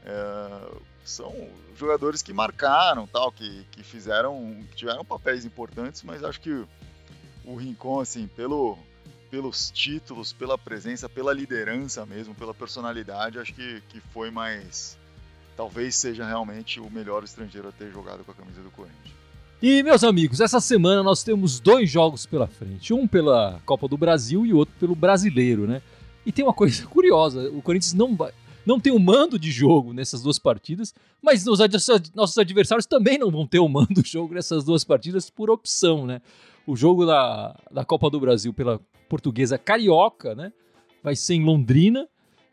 É, 0.04 0.86
são 1.10 1.32
jogadores 1.76 2.22
que 2.22 2.32
marcaram, 2.32 3.06
tal, 3.06 3.30
que, 3.30 3.64
que 3.70 3.82
fizeram, 3.82 4.56
que 4.70 4.76
tiveram 4.76 5.04
papéis 5.04 5.44
importantes, 5.44 6.02
mas 6.02 6.24
acho 6.24 6.40
que 6.40 6.64
o, 7.44 7.56
Rincon, 7.56 8.00
assim, 8.00 8.26
pelo, 8.26 8.78
pelos 9.30 9.70
títulos, 9.70 10.32
pela 10.32 10.58
presença, 10.58 11.08
pela 11.08 11.32
liderança 11.32 12.04
mesmo, 12.04 12.34
pela 12.34 12.54
personalidade, 12.54 13.38
acho 13.38 13.54
que, 13.54 13.82
que 13.88 14.00
foi 14.12 14.30
mais. 14.30 14.98
Talvez 15.56 15.94
seja 15.94 16.26
realmente 16.26 16.80
o 16.80 16.90
melhor 16.90 17.24
estrangeiro 17.24 17.68
a 17.68 17.72
ter 17.72 17.90
jogado 17.90 18.24
com 18.24 18.32
a 18.32 18.34
camisa 18.34 18.60
do 18.60 18.70
Corinthians. 18.70 19.14
E, 19.62 19.82
meus 19.82 20.04
amigos, 20.04 20.40
essa 20.40 20.60
semana 20.60 21.02
nós 21.02 21.22
temos 21.22 21.58
dois 21.58 21.88
jogos 21.88 22.26
pela 22.26 22.46
frente. 22.46 22.92
Um 22.92 23.06
pela 23.06 23.58
Copa 23.64 23.88
do 23.88 23.96
Brasil 23.96 24.44
e 24.44 24.52
outro 24.52 24.74
pelo 24.78 24.94
Brasileiro, 24.94 25.66
né? 25.66 25.80
E 26.26 26.32
tem 26.32 26.44
uma 26.44 26.52
coisa 26.52 26.84
curiosa: 26.88 27.48
o 27.50 27.62
Corinthians 27.62 27.94
não, 27.94 28.14
não 28.66 28.80
tem 28.80 28.92
o 28.92 28.96
um 28.96 28.98
mando 28.98 29.38
de 29.38 29.50
jogo 29.50 29.92
nessas 29.92 30.22
duas 30.22 30.38
partidas, 30.38 30.92
mas 31.22 31.46
os 31.46 31.60
nossos 32.14 32.38
adversários 32.38 32.84
também 32.84 33.16
não 33.16 33.30
vão 33.30 33.46
ter 33.46 33.60
o 33.60 33.64
um 33.64 33.68
mando 33.68 34.02
de 34.02 34.10
jogo 34.10 34.34
nessas 34.34 34.64
duas 34.64 34.82
partidas 34.82 35.30
por 35.30 35.48
opção, 35.48 36.04
né? 36.04 36.20
O 36.66 36.74
jogo 36.74 37.06
da, 37.06 37.56
da 37.70 37.84
Copa 37.84 38.10
do 38.10 38.18
Brasil 38.18 38.52
pela 38.52 38.80
portuguesa 39.08 39.56
carioca, 39.56 40.34
né? 40.34 40.52
Vai 41.02 41.14
ser 41.14 41.34
em 41.34 41.44
Londrina, 41.44 42.08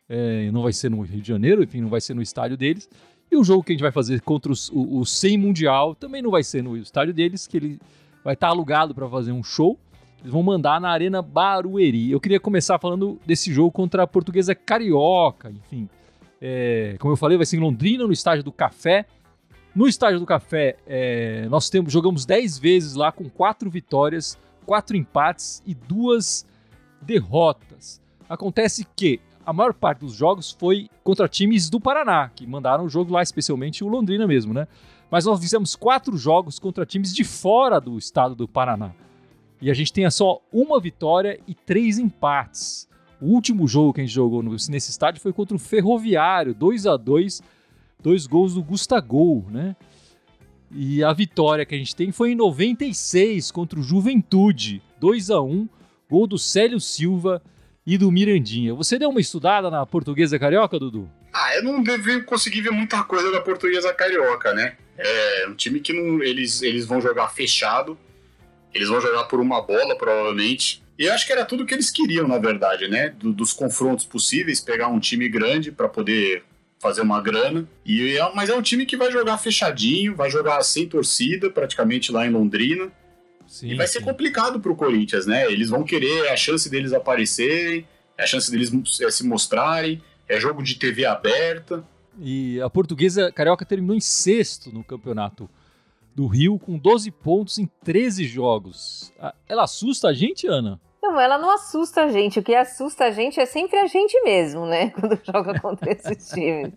é, 0.08 0.52
não 0.52 0.62
vai 0.62 0.72
ser 0.72 0.92
no 0.92 1.02
Rio 1.02 1.22
de 1.22 1.28
Janeiro, 1.28 1.64
enfim, 1.64 1.82
não 1.82 1.90
vai 1.90 2.00
ser 2.00 2.14
no 2.14 2.22
estádio 2.22 2.56
deles. 2.56 2.88
E 3.32 3.36
o 3.36 3.44
jogo 3.44 3.64
que 3.64 3.72
a 3.72 3.74
gente 3.74 3.82
vai 3.82 3.92
fazer 3.92 4.22
contra 4.22 4.52
os, 4.52 4.70
o, 4.70 5.00
o 5.00 5.06
100 5.06 5.38
Mundial 5.40 5.96
também 5.96 6.22
não 6.22 6.30
vai 6.30 6.44
ser 6.44 6.62
no 6.62 6.78
estádio 6.78 7.16
deles, 7.16 7.48
que 7.48 7.58
ele 7.58 7.80
vai 8.24 8.36
estar 8.36 8.50
alugado 8.50 8.94
para 8.94 9.10
fazer 9.10 9.32
um 9.32 9.44
show. 9.44 9.80
Eles 10.22 10.32
vão 10.32 10.44
mandar 10.44 10.80
na 10.80 10.90
Arena 10.90 11.22
Barueri. 11.24 12.12
Eu 12.12 12.20
queria 12.20 12.40
começar 12.40 12.78
falando 12.78 13.20
desse 13.26 13.52
jogo 13.52 13.72
contra 13.72 14.04
a 14.04 14.08
Portuguesa 14.08 14.54
Carioca, 14.54 15.50
enfim. 15.50 15.90
É, 16.46 16.98
como 17.00 17.14
eu 17.14 17.18
falei, 17.18 17.38
vai 17.38 17.46
ser 17.46 17.56
em 17.56 17.62
Londrina, 17.62 18.06
no 18.06 18.12
estádio 18.12 18.44
do 18.44 18.52
Café. 18.52 19.06
No 19.74 19.88
estádio 19.88 20.20
do 20.20 20.26
Café, 20.26 20.76
é, 20.86 21.48
nós 21.50 21.70
temos, 21.70 21.94
jogamos 21.94 22.26
10 22.26 22.60
vezes 22.60 22.96
lá 22.96 23.14
com 23.14 23.30
4 23.30 23.70
vitórias, 23.70 24.38
4 24.66 24.98
empates 24.98 25.64
e 25.66 25.74
2 25.74 26.46
derrotas. 27.02 28.02
Acontece 28.28 28.86
que 28.94 29.22
a 29.46 29.54
maior 29.54 29.74
parte 29.74 30.00
dos 30.00 30.14
jogos 30.14 30.52
foi 30.52 30.90
contra 31.02 31.30
times 31.30 31.70
do 31.70 31.80
Paraná, 31.80 32.30
que 32.36 32.46
mandaram 32.46 32.84
o 32.84 32.90
jogo 32.90 33.14
lá, 33.14 33.24
especialmente 33.24 33.82
o 33.82 33.88
Londrina 33.88 34.28
mesmo, 34.28 34.54
né? 34.54 34.68
Mas 35.10 35.26
nós 35.26 35.40
fizemos 35.40 35.78
quatro 35.78 36.18
jogos 36.18 36.60
contra 36.60 36.86
times 36.86 37.16
de 37.16 37.24
fora 37.24 37.80
do 37.80 37.98
estado 37.98 38.36
do 38.36 38.50
Paraná. 38.50 38.92
E 39.62 39.72
a 39.72 39.74
gente 39.74 39.94
tem 39.94 40.10
só 40.12 40.42
uma 40.52 40.78
vitória 40.78 41.40
e 41.48 41.56
três 41.56 41.98
empates. 41.98 42.90
O 43.24 43.28
último 43.28 43.66
jogo 43.70 43.94
que 43.94 44.02
a 44.02 44.04
gente 44.04 44.14
jogou 44.14 44.44
nesse 44.44 44.92
estádio 44.92 45.22
foi 45.22 45.32
contra 45.32 45.56
o 45.56 45.60
Ferroviário, 45.60 46.54
2 46.54 46.86
a 46.86 46.98
2 46.98 47.42
dois 47.98 48.28
gols 48.28 48.54
do 48.54 48.62
Gustagol, 48.62 49.46
né? 49.50 49.78
E 50.70 51.02
a 51.02 51.14
vitória 51.14 51.66
que 51.66 51.74
a 51.74 51.78
gente 51.78 51.96
tem 51.96 52.12
foi 52.12 52.32
em 52.32 52.36
96 52.36 53.50
contra 53.50 53.80
o 53.80 53.82
Juventude, 53.82 54.82
2 55.00 55.30
a 55.30 55.40
1 55.40 55.70
gol 56.10 56.28
do 56.28 56.38
Célio 56.38 56.82
Silva 56.82 57.42
e 57.88 57.98
do 57.98 58.12
Mirandinha. 58.12 58.74
Você 58.74 59.00
deu 59.00 59.10
uma 59.10 59.22
estudada 59.22 59.72
na 59.72 59.86
portuguesa 59.86 60.38
carioca, 60.38 60.78
Dudu? 60.78 61.10
Ah, 61.34 61.56
eu 61.56 61.64
não 61.64 61.82
devi 61.82 62.24
conseguir 62.24 62.60
ver 62.60 62.72
muita 62.72 63.06
coisa 63.06 63.32
da 63.32 63.40
portuguesa 63.40 63.94
carioca, 63.94 64.54
né? 64.54 64.76
É 64.98 65.48
um 65.48 65.56
time 65.56 65.80
que 65.80 65.94
não, 65.94 66.22
eles, 66.22 66.62
eles 66.62 66.86
vão 66.86 67.00
jogar 67.00 67.30
fechado, 67.30 67.98
eles 68.74 68.90
vão 68.90 69.00
jogar 69.00 69.24
por 69.26 69.40
uma 69.40 69.62
bola, 69.62 69.98
provavelmente. 69.98 70.84
E 70.98 71.06
eu 71.06 71.14
acho 71.14 71.26
que 71.26 71.34
era 71.34 71.46
tudo 71.46 71.66
que 71.66 71.74
eles 71.74 71.90
queriam, 71.90 72.28
na 72.28 72.38
verdade, 72.38 72.88
né? 72.88 73.10
Do, 73.10 73.34
dos 73.34 73.52
confrontos 73.52 74.06
possíveis, 74.06 74.60
pegar 74.60 74.88
um 74.88 75.00
time 75.00 75.28
grande 75.28 75.72
para 75.72 75.90
poder 75.90 76.44
fazer 76.80 77.02
uma 77.02 77.22
grana. 77.22 77.68
E 77.86 78.18
é, 78.18 78.36
mas 78.36 78.50
é 78.50 78.56
um 78.56 78.62
time 78.62 78.86
que 78.86 78.98
vai 78.98 79.12
jogar 79.12 79.38
fechadinho, 79.38 80.16
vai 80.16 80.30
jogar 80.30 80.62
sem 80.64 80.88
torcida, 80.88 81.50
praticamente 81.50 82.12
lá 82.12 82.28
em 82.28 82.30
Londrina. 82.30 82.92
Sim, 83.48 83.72
e 83.72 83.76
vai 83.76 83.88
sim. 83.88 83.94
ser 83.94 84.02
complicado 84.02 84.60
para 84.60 84.72
o 84.72 84.76
Corinthians, 84.76 85.26
né? 85.26 85.52
Eles 85.52 85.70
vão 85.70 85.84
querer 85.84 86.28
a 86.30 86.36
chance 86.36 86.70
deles 86.70 86.94
aparecerem, 86.94 87.88
a 88.18 88.26
chance 88.26 88.52
deles 88.52 88.72
é, 89.02 89.10
se 89.10 89.26
mostrarem, 89.26 90.02
é 90.28 90.40
jogo 90.40 90.62
de 90.62 90.76
TV 90.76 91.06
aberta. 91.06 91.84
E 92.20 92.62
a 92.62 92.70
portuguesa 92.70 93.32
carioca 93.32 93.66
terminou 93.66 93.96
em 93.96 94.02
sexto 94.02 94.72
no 94.72 94.84
campeonato 94.84 95.50
do 96.16 96.28
Rio, 96.28 96.60
com 96.60 96.78
12 96.78 97.12
pontos 97.12 97.58
em 97.58 97.66
13 97.84 98.26
jogos. 98.26 99.14
Ela 99.48 99.64
assusta 99.64 100.10
a 100.10 100.14
gente, 100.14 100.48
Ana? 100.48 100.80
Não, 101.02 101.20
ela 101.20 101.38
não 101.38 101.52
assusta 101.52 102.04
a 102.04 102.08
gente. 102.08 102.40
O 102.40 102.44
que 102.44 102.56
assusta 102.56 103.06
a 103.06 103.12
gente 103.12 103.40
é 103.40 103.46
sempre 103.46 103.78
a 103.78 103.88
gente 103.88 104.20
mesmo, 104.22 104.66
né? 104.66 104.92
Quando 104.98 105.20
joga 105.24 105.60
contra 105.60 105.92
esses 105.92 106.30
times. 106.30 106.74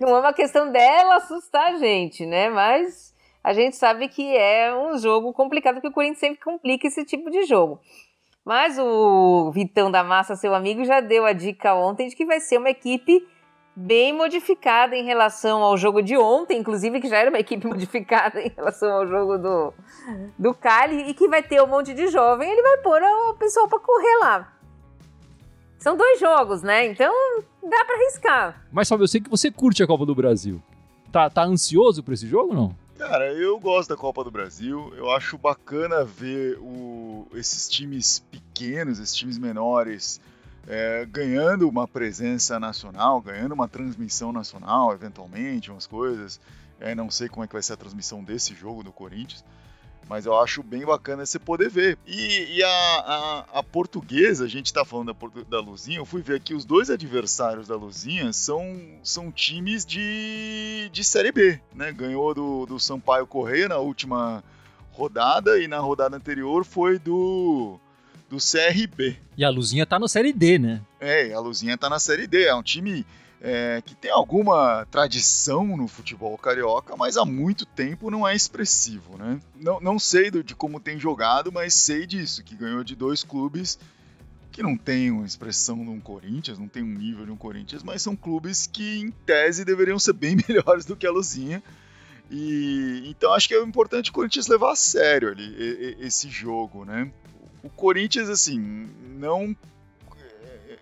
Não 0.00 0.16
é 0.16 0.20
uma 0.20 0.32
questão 0.32 0.72
dela 0.72 1.16
assustar 1.16 1.74
a 1.74 1.76
gente, 1.76 2.26
né? 2.26 2.48
Mas 2.48 3.14
a 3.44 3.52
gente 3.52 3.76
sabe 3.76 4.08
que 4.08 4.36
é 4.36 4.74
um 4.74 4.98
jogo 4.98 5.32
complicado, 5.32 5.74
porque 5.74 5.88
o 5.88 5.92
Corinthians 5.92 6.18
sempre 6.18 6.42
complica 6.42 6.88
esse 6.88 7.04
tipo 7.04 7.30
de 7.30 7.44
jogo. 7.44 7.80
Mas 8.44 8.78
o 8.78 9.50
Vitão 9.52 9.90
da 9.90 10.02
Massa, 10.02 10.34
seu 10.34 10.54
amigo, 10.54 10.84
já 10.84 11.00
deu 11.00 11.24
a 11.24 11.32
dica 11.32 11.74
ontem 11.74 12.08
de 12.08 12.16
que 12.16 12.24
vai 12.24 12.40
ser 12.40 12.58
uma 12.58 12.70
equipe 12.70 13.24
bem 13.80 14.12
modificada 14.12 14.94
em 14.94 15.04
relação 15.04 15.62
ao 15.62 15.76
jogo 15.76 16.02
de 16.02 16.16
ontem, 16.16 16.58
inclusive 16.58 17.00
que 17.00 17.08
já 17.08 17.16
era 17.18 17.30
uma 17.30 17.38
equipe 17.38 17.66
modificada 17.66 18.40
em 18.40 18.52
relação 18.54 18.90
ao 18.90 19.06
jogo 19.06 19.38
do, 19.38 19.72
do 20.38 20.54
Cali, 20.54 21.08
e 21.08 21.14
que 21.14 21.28
vai 21.28 21.42
ter 21.42 21.62
um 21.62 21.66
monte 21.66 21.94
de 21.94 22.08
jovem, 22.08 22.50
ele 22.50 22.62
vai 22.62 22.76
pôr 22.78 23.02
o 23.02 23.34
pessoal 23.34 23.66
para 23.66 23.78
correr 23.78 24.16
lá. 24.20 24.52
São 25.78 25.96
dois 25.96 26.20
jogos, 26.20 26.62
né? 26.62 26.86
Então 26.86 27.12
dá 27.62 27.84
para 27.86 27.96
arriscar. 27.96 28.66
Mas 28.70 28.86
sabe, 28.86 29.02
eu 29.02 29.08
sei 29.08 29.20
que 29.20 29.30
você 29.30 29.50
curte 29.50 29.82
a 29.82 29.86
Copa 29.86 30.04
do 30.04 30.14
Brasil. 30.14 30.62
Tá, 31.10 31.30
tá 31.30 31.42
ansioso 31.42 32.02
para 32.02 32.12
esse 32.12 32.26
jogo 32.26 32.50
ou 32.50 32.54
não? 32.54 32.76
Cara, 32.98 33.32
eu 33.32 33.58
gosto 33.58 33.88
da 33.88 33.96
Copa 33.96 34.22
do 34.22 34.30
Brasil. 34.30 34.92
Eu 34.94 35.10
acho 35.10 35.38
bacana 35.38 36.04
ver 36.04 36.58
o, 36.58 37.26
esses 37.34 37.66
times 37.66 38.22
pequenos, 38.30 38.98
esses 38.98 39.14
times 39.14 39.38
menores, 39.38 40.20
é, 40.66 41.06
ganhando 41.06 41.68
uma 41.68 41.86
presença 41.88 42.60
nacional, 42.60 43.20
ganhando 43.20 43.52
uma 43.52 43.68
transmissão 43.68 44.32
nacional, 44.32 44.92
eventualmente, 44.92 45.70
umas 45.70 45.86
coisas. 45.86 46.40
É, 46.78 46.94
não 46.94 47.10
sei 47.10 47.28
como 47.28 47.44
é 47.44 47.46
que 47.46 47.52
vai 47.52 47.62
ser 47.62 47.74
a 47.74 47.76
transmissão 47.76 48.22
desse 48.22 48.54
jogo 48.54 48.82
do 48.82 48.92
Corinthians. 48.92 49.44
Mas 50.08 50.26
eu 50.26 50.36
acho 50.40 50.62
bem 50.62 50.84
bacana 50.84 51.24
você 51.24 51.38
poder 51.38 51.70
ver. 51.70 51.96
E, 52.04 52.56
e 52.56 52.62
a, 52.64 52.68
a, 52.68 53.58
a, 53.60 53.62
portuguesa, 53.62 54.44
a 54.44 54.48
gente 54.48 54.66
está 54.66 54.84
falando 54.84 55.14
da, 55.14 55.42
da 55.48 55.60
Luzinha, 55.60 55.98
eu 55.98 56.04
fui 56.04 56.20
ver 56.20 56.36
aqui, 56.36 56.52
os 56.52 56.64
dois 56.64 56.90
adversários 56.90 57.68
da 57.68 57.76
Luzinha 57.76 58.32
são, 58.32 58.98
são 59.04 59.30
times 59.30 59.86
de, 59.86 60.90
de 60.90 61.04
Série 61.04 61.30
B, 61.30 61.60
né? 61.72 61.92
Ganhou 61.92 62.34
do, 62.34 62.66
do 62.66 62.80
Sampaio 62.80 63.24
Correia 63.24 63.68
na 63.68 63.76
última 63.76 64.42
rodada 64.90 65.60
e 65.60 65.68
na 65.68 65.78
rodada 65.78 66.16
anterior 66.16 66.64
foi 66.64 66.98
do, 66.98 67.78
do 68.30 68.36
CRB. 68.38 69.18
E 69.36 69.44
a 69.44 69.50
Luzinha 69.50 69.84
tá 69.84 69.98
na 69.98 70.06
Série 70.06 70.32
D, 70.32 70.58
né? 70.58 70.80
É, 71.00 71.32
a 71.32 71.40
Luzinha 71.40 71.76
tá 71.76 71.90
na 71.90 71.98
Série 71.98 72.28
D, 72.28 72.44
é 72.44 72.54
um 72.54 72.62
time 72.62 73.04
é, 73.40 73.82
que 73.84 73.94
tem 73.94 74.10
alguma 74.10 74.86
tradição 74.90 75.76
no 75.76 75.88
futebol 75.88 76.38
carioca, 76.38 76.96
mas 76.96 77.16
há 77.16 77.24
muito 77.24 77.66
tempo 77.66 78.10
não 78.10 78.26
é 78.26 78.34
expressivo, 78.34 79.18
né? 79.18 79.40
Não, 79.56 79.80
não 79.80 79.98
sei 79.98 80.30
do, 80.30 80.44
de 80.44 80.54
como 80.54 80.78
tem 80.78 80.98
jogado, 80.98 81.50
mas 81.50 81.74
sei 81.74 82.06
disso, 82.06 82.44
que 82.44 82.54
ganhou 82.54 82.84
de 82.84 82.94
dois 82.94 83.24
clubes 83.24 83.78
que 84.52 84.62
não 84.62 84.76
tem 84.76 85.10
uma 85.10 85.24
expressão 85.24 85.76
de 85.76 85.90
um 85.90 86.00
Corinthians, 86.00 86.58
não 86.58 86.68
tem 86.68 86.82
um 86.82 86.94
nível 86.94 87.24
de 87.24 87.32
um 87.32 87.36
Corinthians, 87.36 87.82
mas 87.82 88.02
são 88.02 88.16
clubes 88.16 88.66
que, 88.66 88.98
em 88.98 89.10
tese, 89.10 89.64
deveriam 89.64 89.98
ser 89.98 90.12
bem 90.12 90.36
melhores 90.48 90.84
do 90.84 90.96
que 90.96 91.06
a 91.06 91.10
Luzinha. 91.10 91.62
E 92.30 93.02
então 93.06 93.32
acho 93.32 93.48
que 93.48 93.54
é 93.54 93.62
importante 93.62 94.10
o 94.10 94.12
Corinthians 94.12 94.46
levar 94.46 94.72
a 94.72 94.76
sério 94.76 95.30
ali 95.30 95.96
esse 95.98 96.28
jogo, 96.28 96.84
né? 96.84 97.10
O 97.62 97.68
Corinthians, 97.68 98.28
assim, 98.28 98.58
não 99.18 99.54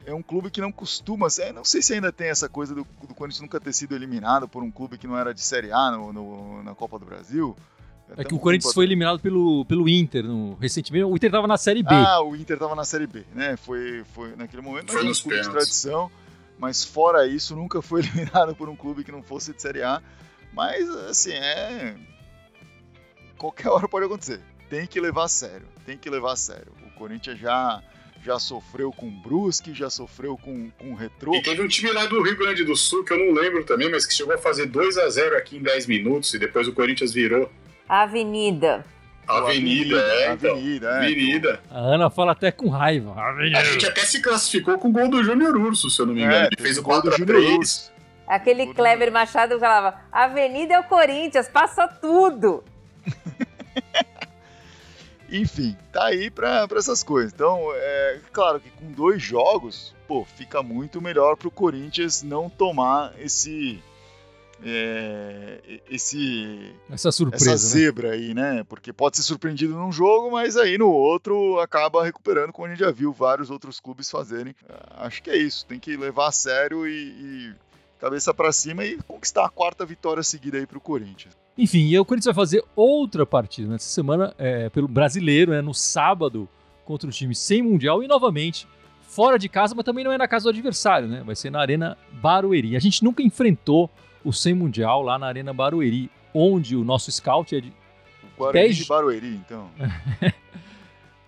é 0.06 0.14
um 0.14 0.22
clube 0.22 0.50
que 0.50 0.60
não 0.60 0.72
costuma. 0.72 1.26
Não 1.54 1.64
sei 1.64 1.82
se 1.82 1.94
ainda 1.94 2.10
tem 2.10 2.28
essa 2.28 2.48
coisa 2.48 2.74
do, 2.74 2.86
do 3.06 3.14
Corinthians 3.14 3.42
nunca 3.42 3.60
ter 3.60 3.72
sido 3.72 3.94
eliminado 3.94 4.48
por 4.48 4.62
um 4.62 4.70
clube 4.70 4.96
que 4.96 5.06
não 5.06 5.18
era 5.18 5.34
de 5.34 5.40
Série 5.40 5.70
A 5.70 5.90
no, 5.90 6.12
no, 6.12 6.62
na 6.62 6.74
Copa 6.74 6.98
do 6.98 7.04
Brasil. 7.04 7.56
É, 8.16 8.24
que 8.24 8.34
o 8.34 8.38
Corinthians 8.38 8.72
foi 8.72 8.86
eliminado 8.86 9.20
pelo, 9.20 9.66
pelo 9.66 9.86
Inter 9.86 10.24
no, 10.24 10.54
recentemente. 10.54 11.04
O 11.04 11.14
Inter 11.14 11.28
estava 11.28 11.46
na 11.46 11.58
Série 11.58 11.82
B. 11.82 11.90
Ah, 11.94 12.22
o 12.22 12.34
Inter 12.34 12.54
estava 12.54 12.74
na 12.74 12.84
Série 12.84 13.06
B, 13.06 13.24
né? 13.34 13.56
Foi, 13.58 14.02
foi 14.14 14.34
naquele 14.34 14.62
momento. 14.62 14.92
Foi 14.92 15.04
nos 15.04 15.20
um 15.20 15.24
clube 15.24 15.42
de 15.42 15.50
tradição. 15.50 16.10
Mas 16.58 16.82
fora 16.82 17.26
isso, 17.26 17.54
nunca 17.54 17.82
foi 17.82 18.00
eliminado 18.02 18.54
por 18.56 18.68
um 18.68 18.74
clube 18.74 19.04
que 19.04 19.12
não 19.12 19.22
fosse 19.22 19.52
de 19.52 19.60
Série 19.60 19.82
A. 19.82 20.02
Mas, 20.54 20.88
assim, 20.88 21.32
é. 21.32 21.94
Qualquer 23.36 23.68
hora 23.68 23.86
pode 23.86 24.06
acontecer. 24.06 24.40
Tem 24.68 24.86
que 24.86 25.00
levar 25.00 25.24
a 25.24 25.28
sério. 25.28 25.66
Tem 25.86 25.96
que 25.96 26.10
levar 26.10 26.32
a 26.32 26.36
sério. 26.36 26.72
O 26.86 26.90
Corinthians 26.98 27.38
já 27.38 27.82
já 28.24 28.38
sofreu 28.38 28.90
com 28.90 29.06
o 29.06 29.10
Brusque, 29.10 29.72
já 29.72 29.88
sofreu 29.88 30.36
com, 30.36 30.70
com 30.78 30.92
o 30.92 30.94
Retrô. 30.94 31.34
E 31.34 31.42
teve 31.42 31.62
um 31.62 31.68
time 31.68 31.90
lá 31.92 32.04
do 32.04 32.20
Rio 32.20 32.36
Grande 32.36 32.64
do 32.64 32.76
Sul, 32.76 33.04
que 33.04 33.12
eu 33.12 33.18
não 33.18 33.32
lembro 33.32 33.64
também, 33.64 33.90
mas 33.90 34.04
que 34.04 34.12
chegou 34.12 34.34
a 34.34 34.38
fazer 34.38 34.66
2 34.66 34.98
a 34.98 35.08
0 35.08 35.36
aqui 35.36 35.56
em 35.56 35.62
10 35.62 35.86
minutos 35.86 36.34
e 36.34 36.38
depois 36.38 36.66
o 36.66 36.72
Corinthians 36.72 37.12
virou. 37.12 37.50
Avenida. 37.88 38.84
Avenida, 39.26 39.96
é, 39.96 40.32
então. 40.32 40.52
Avenida, 40.52 40.88
é, 40.88 40.96
Avenida. 40.96 41.60
A 41.70 41.78
Ana 41.78 42.10
fala 42.10 42.32
até 42.32 42.50
com 42.50 42.68
raiva. 42.68 43.14
Avenida. 43.18 43.58
A 43.58 43.64
gente 43.64 43.86
até 43.86 44.00
se 44.00 44.20
classificou 44.22 44.78
com 44.78 44.88
o 44.88 44.92
gol 44.92 45.08
do 45.08 45.22
Júnior 45.22 45.56
Urso, 45.56 45.90
se 45.90 46.00
eu 46.00 46.06
não 46.06 46.14
me 46.14 46.22
engano. 46.22 46.44
É, 46.44 46.46
Ele 46.46 46.62
fez 46.62 46.78
o 46.78 46.82
4 46.82 47.12
x 47.12 47.24
3 47.24 47.92
Aquele 48.26 48.74
Kleber 48.74 49.12
Machado 49.12 49.58
falava: 49.58 50.00
Avenida 50.10 50.74
é 50.74 50.80
o 50.80 50.84
Corinthians, 50.84 51.48
passa 51.48 51.86
tudo. 51.86 52.64
Enfim, 55.30 55.76
tá 55.92 56.06
aí 56.06 56.30
para 56.30 56.66
essas 56.76 57.02
coisas. 57.02 57.32
Então, 57.32 57.70
é 57.74 58.20
claro 58.32 58.60
que 58.60 58.70
com 58.70 58.90
dois 58.92 59.22
jogos, 59.22 59.94
pô, 60.06 60.24
fica 60.24 60.62
muito 60.62 61.00
melhor 61.00 61.36
pro 61.36 61.50
Corinthians 61.50 62.22
não 62.22 62.48
tomar 62.48 63.12
esse. 63.18 63.82
É, 64.60 65.80
esse 65.88 66.74
essa 66.90 67.12
surpresa, 67.12 67.52
essa 67.52 67.52
né? 67.52 67.56
zebra 67.84 68.08
né? 68.08 68.14
aí, 68.14 68.34
né? 68.34 68.64
Porque 68.64 68.92
pode 68.92 69.16
ser 69.16 69.22
surpreendido 69.22 69.74
num 69.74 69.92
jogo, 69.92 70.32
mas 70.32 70.56
aí 70.56 70.76
no 70.76 70.88
outro 70.88 71.60
acaba 71.60 72.02
recuperando, 72.02 72.52
como 72.52 72.66
a 72.66 72.70
gente 72.70 72.80
já 72.80 72.90
viu 72.90 73.12
vários 73.12 73.50
outros 73.50 73.78
clubes 73.78 74.10
fazerem. 74.10 74.56
Acho 74.96 75.22
que 75.22 75.30
é 75.30 75.36
isso, 75.36 75.64
tem 75.64 75.78
que 75.78 75.96
levar 75.96 76.26
a 76.26 76.32
sério 76.32 76.88
e, 76.88 76.90
e 76.92 77.54
cabeça 77.98 78.32
para 78.32 78.52
cima 78.52 78.84
e 78.84 78.96
conquistar 79.06 79.44
a 79.44 79.48
quarta 79.48 79.84
vitória 79.84 80.22
seguida 80.22 80.58
aí 80.58 80.66
pro 80.66 80.80
Corinthians. 80.80 81.36
Enfim, 81.56 81.88
e 81.88 81.98
o 81.98 82.04
Corinthians 82.04 82.34
vai 82.34 82.44
fazer 82.44 82.64
outra 82.76 83.26
partida 83.26 83.68
nessa 83.68 83.88
semana 83.88 84.34
é, 84.38 84.68
pelo 84.68 84.86
brasileiro, 84.86 85.52
né, 85.52 85.60
no 85.60 85.74
sábado, 85.74 86.48
contra 86.84 87.08
um 87.08 87.10
time 87.10 87.34
sem 87.34 87.62
Mundial 87.62 88.02
e 88.02 88.08
novamente 88.08 88.66
fora 89.02 89.38
de 89.38 89.48
casa, 89.48 89.74
mas 89.74 89.84
também 89.84 90.04
não 90.04 90.12
é 90.12 90.18
na 90.18 90.28
casa 90.28 90.44
do 90.44 90.50
adversário, 90.50 91.08
né? 91.08 91.22
Vai 91.24 91.34
ser 91.34 91.50
na 91.50 91.60
Arena 91.60 91.98
Barueri. 92.12 92.76
A 92.76 92.78
gente 92.78 93.02
nunca 93.02 93.22
enfrentou 93.22 93.90
o 94.24 94.32
sem 94.32 94.54
Mundial 94.54 95.02
lá 95.02 95.18
na 95.18 95.26
Arena 95.26 95.52
Barueri, 95.52 96.10
onde 96.32 96.76
o 96.76 96.84
nosso 96.84 97.10
scout 97.10 97.56
é 97.56 97.60
de. 97.60 97.72
O 98.22 98.38
Guarani 98.38 98.66
10... 98.66 98.76
de 98.76 98.84
Barueri, 98.86 99.34
então. 99.34 99.70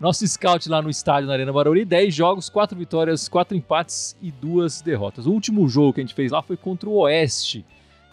nosso 0.01 0.27
scout 0.27 0.67
lá 0.67 0.81
no 0.81 0.89
estádio 0.89 1.27
na 1.27 1.35
Arena 1.35 1.53
Barueri, 1.53 1.85
10 1.85 2.15
jogos, 2.15 2.49
4 2.49 2.77
vitórias, 2.77 3.29
4 3.29 3.55
empates 3.55 4.17
e 4.23 4.33
2 4.33 4.81
derrotas. 4.81 5.27
O 5.27 5.31
último 5.31 5.69
jogo 5.69 5.93
que 5.93 6.01
a 6.01 6.03
gente 6.03 6.15
fez 6.15 6.33
lá 6.33 6.41
foi 6.41 6.57
contra 6.57 6.89
o 6.89 6.95
Oeste 7.01 7.67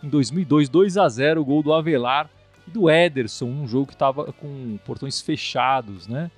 em 0.03 0.09
2002, 0.09 0.67
2 0.67 0.97
a 0.97 1.07
0 1.07 1.41
o 1.41 1.45
gol 1.45 1.63
do 1.63 1.73
Avelar 1.73 2.29
e 2.67 2.71
do 2.71 2.89
Ederson, 2.89 3.45
um 3.45 3.65
jogo 3.65 3.87
que 3.87 3.93
estava 3.93 4.33
com 4.33 4.77
portões 4.85 5.21
fechados, 5.21 6.07
né? 6.07 6.29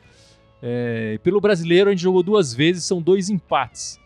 É, 0.62 1.20
pelo 1.24 1.42
brasileiro 1.42 1.90
a 1.90 1.94
gente 1.94 2.04
jogou 2.04 2.22
duas 2.22 2.54
vezes, 2.54 2.84
são 2.84 3.02
dois 3.02 3.30
empates. 3.30 4.00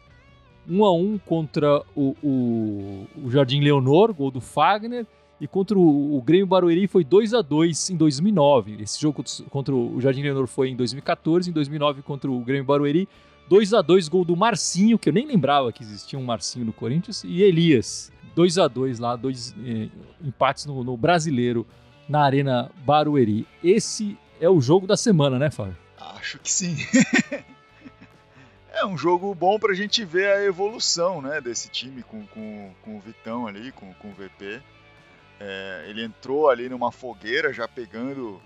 Um 0.70 0.86
a 0.86 0.96
um 0.96 1.18
contra 1.18 1.82
o, 1.94 2.16
o, 2.24 3.08
o 3.22 3.30
Jardim 3.30 3.60
Leonor, 3.60 4.14
gol 4.14 4.32
do 4.32 4.40
Fagner, 4.40 5.06
e 5.44 5.48
contra 5.48 5.78
o, 5.78 6.16
o 6.16 6.22
Grêmio 6.22 6.48
Barueri 6.48 6.88
foi 6.88 7.04
2 7.04 7.34
a 7.34 7.42
2 7.42 7.90
em 7.90 7.98
2009. 7.98 8.82
Esse 8.82 9.02
jogo 9.02 9.22
contra 9.50 9.76
o 9.76 10.00
Jardim 10.00 10.22
Leonor 10.22 10.48
foi 10.48 10.70
em 10.70 10.76
2014, 10.76 11.50
em 11.50 11.54
2009 11.54 12.02
contra 12.02 12.32
o 12.32 12.40
Grêmio 12.40 12.64
Barueri, 12.64 13.10
2 13.50 13.74
a 13.74 13.82
2 13.82 14.08
gol 14.08 14.24
do 14.24 14.38
Marcinho, 14.38 14.98
que 14.98 15.10
eu 15.10 15.14
nem 15.14 15.28
lembrava 15.28 15.70
que 15.74 15.84
existia 15.84 16.18
um 16.18 16.24
Marcinho 16.24 16.66
no 16.66 16.72
Corinthians, 16.72 17.26
e 17.26 17.42
Elias. 17.42 18.10
2 18.34 18.58
a 18.58 18.70
2 18.70 19.00
lá, 19.00 19.18
dois 19.18 19.54
eh, 19.66 19.90
empates 20.24 20.66
no, 20.66 20.82
no, 20.82 20.96
brasileiro 20.96 21.68
na 22.08 22.22
Arena 22.22 22.72
Barueri. 22.86 23.46
Esse 23.62 24.18
é 24.40 24.50
o 24.50 24.62
jogo 24.62 24.88
da 24.88 24.96
semana, 24.96 25.38
né, 25.38 25.52
Fábio? 25.52 25.76
Acho 26.16 26.40
que 26.40 26.50
sim. 26.50 26.78
é 28.72 28.86
um 28.86 28.98
jogo 28.98 29.36
bom 29.36 29.60
para 29.60 29.74
a 29.74 29.76
gente 29.76 30.06
ver 30.06 30.30
a 30.30 30.46
evolução 30.46 31.22
né, 31.22 31.42
desse 31.42 31.68
time 31.68 32.02
com, 32.02 32.26
com, 32.28 32.72
com 32.82 32.96
o 32.96 33.00
Vitão 33.02 33.46
ali, 33.46 33.74
com, 33.74 33.94
com 33.96 34.08
o 34.08 34.14
VP. 34.14 34.64
É, 35.40 35.86
ele 35.88 36.04
entrou 36.04 36.50
ali 36.50 36.70
numa 36.70 36.92
fogueira 36.92 37.52
já 37.52 37.68
pegando 37.68 38.42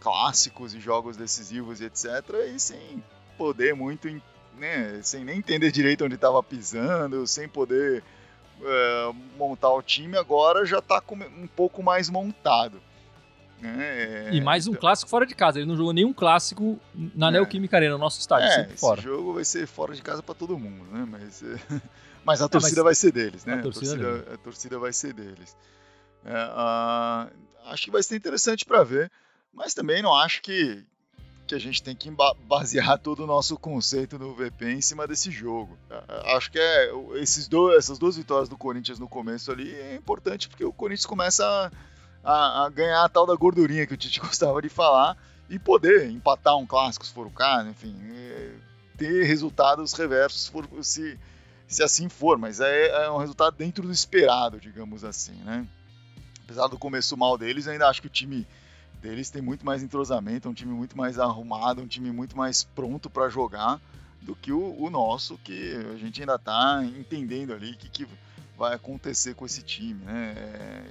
clássicos 0.00 0.74
e 0.74 0.80
jogos 0.80 1.16
decisivos 1.16 1.80
e 1.80 1.86
etc. 1.86 2.06
E 2.54 2.60
sem 2.60 3.02
poder 3.36 3.74
muito, 3.74 4.08
né, 4.56 5.00
sem 5.02 5.24
nem 5.24 5.38
entender 5.38 5.70
direito 5.70 6.04
onde 6.04 6.14
estava 6.14 6.42
pisando, 6.42 7.26
sem 7.26 7.48
poder 7.48 8.02
é, 8.62 9.12
montar 9.36 9.72
o 9.72 9.82
time, 9.82 10.16
agora 10.16 10.64
já 10.64 10.78
está 10.78 11.02
um 11.10 11.46
pouco 11.48 11.82
mais 11.82 12.08
montado. 12.08 12.80
Né? 13.60 14.34
E 14.34 14.40
mais 14.40 14.66
um 14.66 14.70
então... 14.70 14.80
clássico 14.80 15.08
fora 15.08 15.26
de 15.26 15.34
casa. 15.34 15.58
Ele 15.58 15.66
não 15.66 15.76
jogou 15.76 15.92
nenhum 15.92 16.12
clássico 16.12 16.78
na 16.94 17.28
é. 17.28 17.32
Neoquímica 17.32 17.76
Arena, 17.76 17.94
no 17.94 17.98
nosso 17.98 18.20
estádio, 18.20 18.46
é, 18.48 18.50
sempre 18.50 18.76
fora. 18.76 19.00
Esse 19.00 19.08
jogo 19.08 19.34
vai 19.34 19.44
ser 19.44 19.66
fora 19.66 19.94
de 19.94 20.02
casa 20.02 20.22
para 20.22 20.34
todo 20.34 20.58
mundo, 20.58 20.84
né? 20.92 21.06
Mas, 21.10 21.42
mas 22.24 22.42
a 22.42 22.48
torcida 22.48 22.82
mas... 22.82 22.84
vai 22.84 22.94
ser 22.94 23.12
deles, 23.12 23.44
né? 23.44 23.54
A 23.54 23.62
torcida, 23.62 23.94
a 23.94 23.98
torcida, 23.98 24.34
a 24.34 24.38
torcida 24.38 24.78
vai 24.78 24.92
ser 24.92 25.12
deles. 25.14 25.56
É, 26.26 26.44
uh, 26.44 27.30
acho 27.66 27.84
que 27.84 27.90
vai 27.90 28.02
ser 28.02 28.16
interessante 28.16 28.64
para 28.64 28.82
ver, 28.82 29.10
mas 29.54 29.74
também 29.74 30.02
não 30.02 30.12
acho 30.12 30.42
que, 30.42 30.84
que 31.46 31.54
a 31.54 31.58
gente 31.58 31.80
tem 31.80 31.94
que 31.94 32.10
basear 32.48 32.98
todo 33.00 33.22
o 33.22 33.26
nosso 33.26 33.56
conceito 33.56 34.18
do 34.18 34.34
VP 34.34 34.72
em 34.72 34.80
cima 34.80 35.06
desse 35.06 35.30
jogo. 35.30 35.78
Acho 36.36 36.50
que 36.50 36.58
é 36.58 36.90
esses 37.14 37.46
dois, 37.46 37.78
essas 37.78 37.98
duas 37.98 38.16
vitórias 38.16 38.48
do 38.48 38.58
Corinthians 38.58 38.98
no 38.98 39.08
começo 39.08 39.52
ali 39.52 39.72
é 39.72 39.94
importante 39.94 40.48
porque 40.48 40.64
o 40.64 40.72
Corinthians 40.72 41.06
começa 41.06 41.70
a, 42.24 42.64
a, 42.64 42.68
ganhar 42.70 43.04
a 43.04 43.08
tal 43.08 43.24
da 43.24 43.36
gordurinha 43.36 43.86
que 43.86 43.94
o 43.94 43.96
Tite 43.96 44.18
gostava 44.20 44.60
de 44.60 44.68
falar 44.68 45.16
e 45.48 45.60
poder 45.60 46.10
empatar 46.10 46.56
um 46.56 46.66
clássico 46.66 47.06
se 47.06 47.12
for 47.12 47.28
o 47.28 47.30
caso, 47.30 47.68
enfim, 47.68 47.96
é, 48.10 48.50
ter 48.96 49.24
resultados 49.24 49.92
reversos 49.92 50.48
for, 50.48 50.66
se, 50.82 51.16
se 51.68 51.84
assim 51.84 52.08
for, 52.08 52.36
mas 52.36 52.58
é, 52.58 53.04
é 53.04 53.10
um 53.10 53.18
resultado 53.18 53.56
dentro 53.56 53.86
do 53.86 53.92
esperado, 53.92 54.58
digamos 54.58 55.04
assim, 55.04 55.36
né? 55.44 55.64
Apesar 56.46 56.68
do 56.68 56.78
começo 56.78 57.16
mal 57.16 57.36
deles, 57.36 57.66
ainda 57.66 57.88
acho 57.88 58.00
que 58.00 58.06
o 58.06 58.10
time 58.10 58.46
deles 59.02 59.28
tem 59.30 59.42
muito 59.42 59.66
mais 59.66 59.82
entrosamento, 59.82 60.46
é 60.46 60.50
um 60.50 60.54
time 60.54 60.72
muito 60.72 60.96
mais 60.96 61.18
arrumado, 61.18 61.82
um 61.82 61.86
time 61.88 62.12
muito 62.12 62.36
mais 62.36 62.62
pronto 62.62 63.10
para 63.10 63.28
jogar 63.28 63.80
do 64.22 64.34
que 64.34 64.52
o, 64.52 64.80
o, 64.80 64.88
nosso, 64.88 65.36
que 65.38 65.74
a 65.92 65.96
gente 65.96 66.20
ainda 66.20 66.36
está 66.36 66.84
entendendo 66.84 67.52
ali 67.52 67.72
o 67.72 67.76
que, 67.76 67.88
que, 67.88 68.06
vai 68.56 68.74
acontecer 68.74 69.34
com 69.34 69.44
esse 69.44 69.60
time, 69.60 70.02
né? 70.04 70.34
É, 70.34 70.84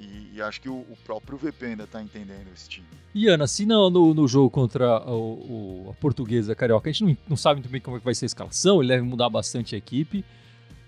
e, 0.00 0.32
e, 0.34 0.42
acho 0.42 0.60
que 0.60 0.68
o, 0.68 0.78
o, 0.78 0.98
próprio 1.04 1.38
VP 1.38 1.66
ainda 1.66 1.84
está 1.84 2.02
entendendo 2.02 2.48
esse 2.52 2.68
time. 2.68 2.86
E 3.14 3.28
Ana, 3.28 3.46
se 3.46 3.64
no, 3.64 3.88
no, 3.88 4.12
no 4.12 4.26
jogo 4.26 4.50
contra 4.50 5.00
o, 5.08 5.88
a 5.90 5.94
portuguesa 6.00 6.52
carioca, 6.56 6.90
a 6.90 6.92
gente 6.92 7.04
não, 7.04 7.16
não 7.28 7.36
sabe 7.36 7.60
muito 7.60 7.70
bem 7.70 7.80
como 7.80 7.96
é 7.96 8.00
que 8.00 8.04
vai 8.04 8.14
ser 8.14 8.24
a 8.24 8.26
escalação, 8.26 8.80
ele 8.80 8.88
deve 8.88 9.02
mudar 9.02 9.30
bastante 9.30 9.76
a 9.76 9.78
equipe. 9.78 10.24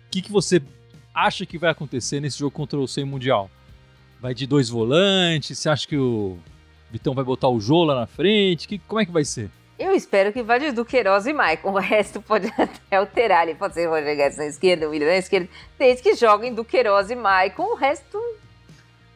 O 0.09 0.11
que, 0.11 0.23
que 0.23 0.33
você 0.33 0.61
acha 1.15 1.47
que 1.47 1.57
vai 1.57 1.71
acontecer 1.71 2.21
nesse 2.21 2.39
jogo 2.39 2.51
contra 2.51 2.79
o 2.79 2.89
Sem 2.89 3.05
Mundial? 3.05 3.51
Vai 4.21 4.35
de 4.35 4.47
dois 4.47 4.69
volantes? 4.69 5.59
Você 5.59 5.69
acha 5.69 5.87
que 5.87 5.97
o 5.97 6.39
Vitão 6.91 7.15
vai 7.15 7.25
botar 7.25 7.49
o 7.49 7.61
Jô 7.61 7.85
lá 7.85 7.95
na 7.95 8.07
frente? 8.07 8.67
Que, 8.67 8.79
como 8.79 9.01
é 9.01 9.07
que 9.07 9.13
vai 9.13 9.25
ser? 9.25 9.51
Eu 9.79 9.93
espero 9.93 10.33
que 10.33 10.43
vá 10.43 10.57
de 10.57 10.73
Duqueiroz 10.73 11.27
e 11.27 11.33
Maicon. 11.33 11.73
O 11.73 11.79
resto 11.79 12.23
pode 12.23 12.47
até 12.57 12.97
alterar. 12.97 13.47
Ele 13.47 13.57
pode 13.57 13.75
ser 13.75 13.87
Roger 13.87 14.17
Guedes 14.17 14.39
na 14.39 14.47
esquerda, 14.47 14.87
o 14.87 14.91
William 14.91 15.09
na 15.09 15.17
esquerda. 15.17 15.49
Desde 15.79 16.03
que 16.03 16.15
joguem 16.15 16.55
Duqueiroz 16.55 17.11
e 17.11 17.15
Maicon, 17.15 17.65
o 17.65 17.75
resto 17.75 18.19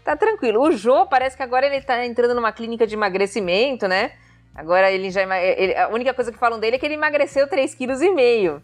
tá 0.05 0.17
tranquilo. 0.17 0.61
O 0.61 0.73
Jô 0.73 1.07
parece 1.07 1.37
que 1.37 1.43
agora 1.43 1.67
ele 1.67 1.81
tá 1.81 2.05
entrando 2.05 2.35
numa 2.35 2.53
clínica 2.53 2.87
de 2.87 2.95
emagrecimento, 2.95 3.87
né? 3.87 4.13
Agora 4.55 4.91
ele 4.91 5.11
já. 5.11 5.23
Ele, 5.41 5.77
a 5.77 5.89
única 5.89 6.13
coisa 6.13 6.33
que 6.33 6.39
falam 6.39 6.59
dele 6.59 6.77
é 6.77 6.79
que 6.79 6.87
ele 6.87 6.95
emagreceu 6.95 7.47
3,5 7.47 7.77
kg. 7.77 8.63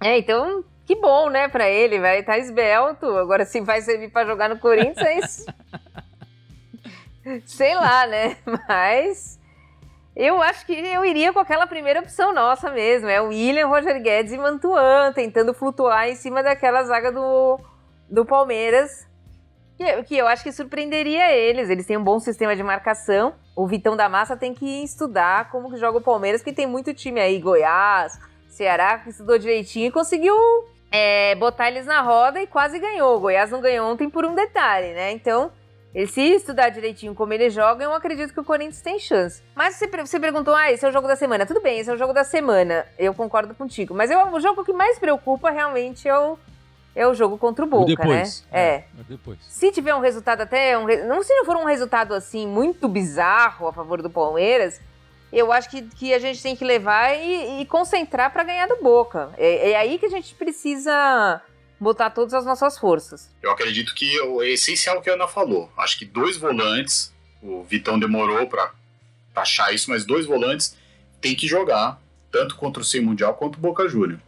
É, 0.00 0.18
então 0.18 0.64
Que 0.86 0.94
bom, 0.94 1.28
né, 1.28 1.48
pra 1.48 1.68
ele, 1.68 1.98
vai 1.98 2.20
estar 2.20 2.34
tá 2.34 2.38
esbelto. 2.38 3.06
Agora, 3.18 3.44
se 3.44 3.60
vai 3.60 3.82
servir 3.82 4.08
pra 4.08 4.24
jogar 4.24 4.48
no 4.48 4.58
Corinthians, 4.58 5.44
sei 7.44 7.74
lá, 7.74 8.06
né? 8.06 8.36
Mas 8.68 9.36
eu 10.14 10.40
acho 10.40 10.64
que 10.64 10.72
eu 10.72 11.04
iria 11.04 11.32
com 11.32 11.40
aquela 11.40 11.66
primeira 11.66 11.98
opção 11.98 12.32
nossa 12.32 12.70
mesmo. 12.70 13.08
É 13.08 13.20
o 13.20 13.28
William, 13.28 13.66
Roger 13.66 14.00
Guedes 14.00 14.32
e 14.32 14.38
Mantuan, 14.38 15.12
tentando 15.12 15.52
flutuar 15.52 16.08
em 16.08 16.14
cima 16.14 16.40
daquela 16.40 16.84
zaga 16.84 17.10
do, 17.10 17.58
do 18.08 18.24
Palmeiras. 18.24 19.06
Que, 19.76 20.02
que 20.04 20.16
eu 20.16 20.28
acho 20.28 20.44
que 20.44 20.52
surpreenderia 20.52 21.32
eles. 21.32 21.68
Eles 21.68 21.84
têm 21.84 21.96
um 21.96 22.04
bom 22.04 22.20
sistema 22.20 22.54
de 22.54 22.62
marcação. 22.62 23.34
O 23.56 23.66
Vitão 23.66 23.96
da 23.96 24.08
Massa 24.08 24.36
tem 24.36 24.54
que 24.54 24.84
estudar 24.84 25.50
como 25.50 25.68
que 25.68 25.78
joga 25.78 25.98
o 25.98 26.02
Palmeiras, 26.02 26.40
porque 26.40 26.54
tem 26.54 26.66
muito 26.66 26.94
time 26.94 27.20
aí, 27.20 27.40
Goiás, 27.40 28.18
Ceará, 28.48 28.98
que 28.98 29.10
estudou 29.10 29.36
direitinho 29.36 29.88
e 29.88 29.90
conseguiu 29.90 30.34
é, 30.90 31.34
botar 31.34 31.68
eles 31.68 31.86
na 31.86 32.00
roda 32.00 32.40
e 32.40 32.46
quase 32.46 32.78
ganhou. 32.78 33.16
O 33.16 33.20
Goiás 33.20 33.50
não 33.50 33.60
ganhou 33.60 33.90
ontem 33.90 34.08
por 34.08 34.24
um 34.24 34.34
detalhe, 34.34 34.92
né? 34.92 35.12
Então, 35.12 35.50
se 36.06 36.20
estudar 36.20 36.68
direitinho 36.68 37.14
como 37.14 37.32
ele 37.32 37.48
joga, 37.48 37.84
eu 37.84 37.94
acredito 37.94 38.32
que 38.32 38.40
o 38.40 38.44
Corinthians 38.44 38.82
tem 38.82 38.98
chance. 38.98 39.42
Mas 39.54 39.76
você, 39.76 39.86
você 39.86 40.20
perguntou, 40.20 40.54
ah, 40.54 40.70
esse 40.70 40.84
é 40.84 40.88
o 40.88 40.92
jogo 40.92 41.08
da 41.08 41.16
semana. 41.16 41.46
Tudo 41.46 41.62
bem, 41.62 41.78
esse 41.78 41.90
é 41.90 41.94
o 41.94 41.96
jogo 41.96 42.12
da 42.12 42.24
semana. 42.24 42.86
Eu 42.98 43.14
concordo 43.14 43.54
contigo. 43.54 43.94
Mas 43.94 44.10
eu, 44.10 44.20
o 44.32 44.40
jogo 44.40 44.64
que 44.64 44.72
mais 44.72 44.98
preocupa 44.98 45.50
realmente 45.50 46.06
é 46.06 46.18
o, 46.18 46.38
é 46.94 47.06
o 47.06 47.14
jogo 47.14 47.38
contra 47.38 47.64
o 47.64 47.68
Boca, 47.68 47.84
o 47.84 47.96
depois. 47.96 48.44
né? 48.52 48.60
É. 48.60 48.74
é. 48.74 48.84
depois. 49.08 49.38
Se 49.48 49.72
tiver 49.72 49.94
um 49.94 50.00
resultado 50.00 50.42
até. 50.42 50.76
Um, 50.76 50.86
não 51.06 51.22
se 51.22 51.34
não 51.34 51.46
for 51.46 51.56
um 51.56 51.64
resultado 51.64 52.12
assim 52.12 52.46
muito 52.46 52.88
bizarro 52.88 53.68
a 53.68 53.72
favor 53.72 54.02
do 54.02 54.10
Palmeiras, 54.10 54.80
eu 55.32 55.52
acho 55.52 55.68
que, 55.68 55.82
que 55.82 56.14
a 56.14 56.18
gente 56.18 56.42
tem 56.42 56.54
que 56.54 56.64
levar 56.64 57.14
e, 57.14 57.60
e 57.60 57.66
concentrar 57.66 58.32
para 58.32 58.44
ganhar 58.44 58.66
do 58.66 58.76
Boca. 58.76 59.30
É, 59.36 59.70
é, 59.70 59.76
aí 59.76 59.98
que 59.98 60.06
a 60.06 60.10
gente 60.10 60.34
precisa 60.34 61.42
botar 61.78 62.10
todas 62.10 62.32
as 62.32 62.44
nossas 62.44 62.78
forças. 62.78 63.30
Eu 63.42 63.50
acredito 63.50 63.94
que 63.94 64.18
é 64.42 64.48
essencial 64.50 64.98
o 64.98 65.02
que 65.02 65.10
a 65.10 65.14
Ana 65.14 65.28
falou. 65.28 65.70
Acho 65.76 65.98
que 65.98 66.04
dois 66.04 66.36
volantes, 66.36 67.12
o 67.42 67.62
Vitão 67.64 67.98
demorou 67.98 68.46
para 68.46 68.72
achar 69.34 69.74
isso, 69.74 69.90
mas 69.90 70.04
dois 70.04 70.26
volantes 70.26 70.76
tem 71.20 71.34
que 71.34 71.46
jogar, 71.46 72.00
tanto 72.30 72.56
contra 72.56 72.80
o 72.80 72.84
Sem 72.84 73.00
Mundial 73.00 73.34
quanto 73.34 73.56
o 73.56 73.60
Boca 73.60 73.88
Júnior. 73.88 74.20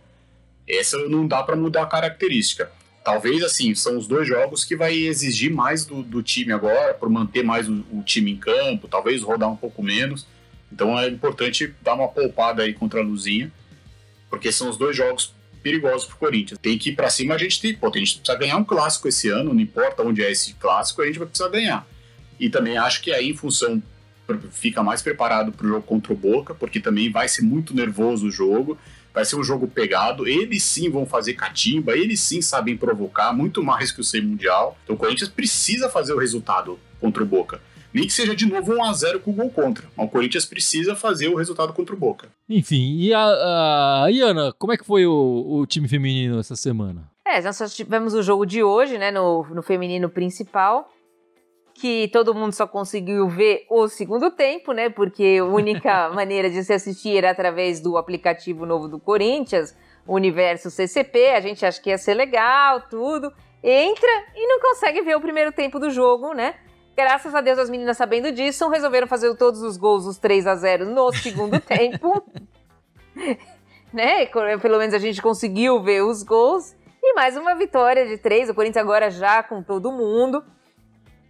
Essa 0.69 0.99
não 1.09 1.27
dá 1.27 1.43
para 1.43 1.57
mudar 1.57 1.85
a 1.85 1.87
característica. 1.87 2.71
Talvez, 3.03 3.43
assim, 3.43 3.75
são 3.75 3.97
os 3.97 4.07
dois 4.07 4.29
jogos 4.29 4.65
que 4.65 4.77
vai 4.77 4.95
exigir 4.95 5.51
mais 5.51 5.87
do, 5.87 6.03
do 6.03 6.23
time 6.23 6.53
agora, 6.53 6.93
por 6.93 7.09
manter 7.09 7.43
mais 7.43 7.67
o, 7.67 7.83
o 7.91 8.03
time 8.05 8.33
em 8.33 8.37
campo, 8.37 8.87
talvez 8.87 9.23
rodar 9.23 9.49
um 9.49 9.57
pouco 9.57 9.83
menos 9.83 10.27
então 10.73 10.99
é 10.99 11.09
importante 11.09 11.75
dar 11.83 11.95
uma 11.95 12.09
poupada 12.09 12.63
aí 12.63 12.73
contra 12.73 13.01
a 13.01 13.03
Luzinha, 13.03 13.53
porque 14.31 14.53
são 14.53 14.69
os 14.69 14.77
dois 14.77 14.97
jogos 14.97 15.35
perigosos 15.63 16.07
pro 16.07 16.17
Corinthians. 16.17 16.59
Tem 16.61 16.79
que 16.79 16.91
ir 16.91 16.97
para 16.97 17.11
cima, 17.11 17.35
a 17.35 17.39
gente 17.39 17.61
tem, 17.61 17.75
pô, 17.75 17.89
a 17.89 17.99
gente 17.99 18.19
precisa 18.19 18.39
ganhar 18.39 18.57
um 18.57 18.65
clássico 18.65 19.09
esse 19.09 19.29
ano, 19.29 19.53
não 19.53 19.61
importa 19.61 20.03
onde 20.03 20.23
é 20.23 20.31
esse 20.31 20.55
clássico, 20.55 21.03
a 21.03 21.07
gente 21.07 21.19
vai 21.19 21.27
precisar 21.29 21.49
ganhar. 21.49 21.87
E 22.39 22.49
também 22.49 22.79
acho 22.79 23.03
que 23.03 23.13
aí, 23.13 23.31
em 23.31 23.37
função, 23.37 23.83
fica 24.51 24.83
mais 24.83 25.03
preparado 25.03 25.51
pro 25.51 25.67
jogo 25.67 25.83
contra 25.83 26.13
o 26.13 26.17
Boca, 26.17 26.55
porque 26.55 26.81
também 26.81 27.11
vai 27.11 27.29
ser 27.29 27.43
muito 27.43 27.75
nervoso 27.75 28.29
o 28.29 28.31
jogo, 28.31 28.79
vai 29.13 29.25
ser 29.25 29.37
um 29.37 29.43
jogo 29.43 29.67
pegado, 29.67 30.29
eles 30.29 30.63
sim 30.63 30.91
vão 30.91 31.07
fazer 31.07 31.35
catimba, 31.35 31.97
eles 31.97 32.21
sim 32.21 32.41
sabem 32.41 32.77
provocar, 32.77 33.33
muito 33.33 33.65
mais 33.65 33.91
que 33.91 34.01
o 34.01 34.05
Sem 34.05 34.21
Mundial. 34.21 34.79
Então 34.85 34.95
o 34.95 34.99
Corinthians 34.99 35.31
precisa 35.31 35.89
fazer 35.89 36.13
o 36.13 36.19
resultado 36.19 36.79
contra 37.01 37.23
o 37.23 37.27
Boca. 37.27 37.61
Nem 37.93 38.07
que 38.07 38.13
seja 38.13 38.37
de 38.37 38.47
novo 38.47 38.75
1 38.75 38.85
a 38.85 38.93
0 38.93 39.21
com 39.21 39.31
o 39.31 39.35
gol 39.35 39.51
contra. 39.51 39.87
o 39.97 40.09
Corinthians 40.09 40.45
precisa 40.45 40.95
fazer 40.95 41.29
o 41.29 41.37
resultado 41.37 41.73
contra 41.73 41.95
o 41.95 41.99
Boca. 41.99 42.29
Enfim, 42.49 42.97
e 42.99 43.15
a, 43.15 44.05
a 44.05 44.11
Iana, 44.11 44.53
como 44.59 44.73
é 44.73 44.77
que 44.77 44.85
foi 44.85 45.07
o, 45.07 45.47
o 45.49 45.67
time 45.67 45.89
feminino 45.89 46.39
essa 46.39 46.55
semana? 46.55 47.11
É, 47.27 47.43
nós 47.43 47.57
só 47.57 47.67
tivemos 47.67 48.15
o 48.15 48.23
jogo 48.23 48.47
de 48.47 48.63
hoje, 48.63 48.97
né, 48.97 49.11
no, 49.11 49.45
no 49.51 49.63
feminino 49.63 50.09
principal, 50.09 50.91
que 51.75 52.09
todo 52.09 52.35
mundo 52.35 52.53
só 52.53 52.67
conseguiu 52.67 53.29
ver 53.29 53.67
o 53.71 53.87
segundo 53.87 54.31
tempo, 54.31 54.73
né, 54.73 54.89
porque 54.89 55.39
a 55.41 55.45
única 55.45 56.09
maneira 56.15 56.51
de 56.51 56.65
se 56.65 56.73
assistir 56.73 57.19
era 57.19 57.31
através 57.31 57.81
do 57.81 57.97
aplicativo 57.97 58.65
novo 58.65 58.89
do 58.89 58.99
Corinthians, 58.99 59.77
Universo 60.07 60.71
CCP, 60.71 61.33
a 61.33 61.41
gente 61.41 61.67
acha 61.67 61.81
que 61.81 61.91
ia 61.91 61.99
ser 61.99 62.15
legal, 62.15 62.83
tudo, 62.89 63.31
entra 63.63 64.11
e 64.35 64.47
não 64.47 64.61
consegue 64.61 65.03
ver 65.03 65.15
o 65.15 65.21
primeiro 65.21 65.53
tempo 65.53 65.79
do 65.79 65.91
jogo, 65.91 66.33
né, 66.33 66.55
Graças 66.99 67.33
a 67.33 67.41
Deus, 67.41 67.61
as 67.61 67.71
meninas 67.71 67.97
sabendo 67.97 68.33
disso, 68.33 68.69
resolveram 68.69 69.07
fazer 69.07 69.33
todos 69.37 69.63
os 69.63 69.77
gols, 69.77 70.05
os 70.05 70.19
3 70.19 70.49
a 70.49 70.57
0 70.57 70.85
no 70.87 71.13
segundo 71.13 71.61
tempo. 71.63 72.25
né? 73.95 74.27
Pelo 74.27 74.79
menos 74.79 74.93
a 74.93 74.99
gente 74.99 75.23
conseguiu 75.23 75.81
ver 75.81 76.03
os 76.03 76.25
gols. 76.25 76.75
E 77.01 77.15
mais 77.15 77.37
uma 77.37 77.55
vitória 77.55 78.05
de 78.05 78.19
três. 78.19 78.51
O 78.51 78.55
Corinthians 78.55 78.85
agora 78.85 79.13
já 79.13 79.45
com 79.45 79.63
todo 79.63 79.93
mundo. 79.93 80.45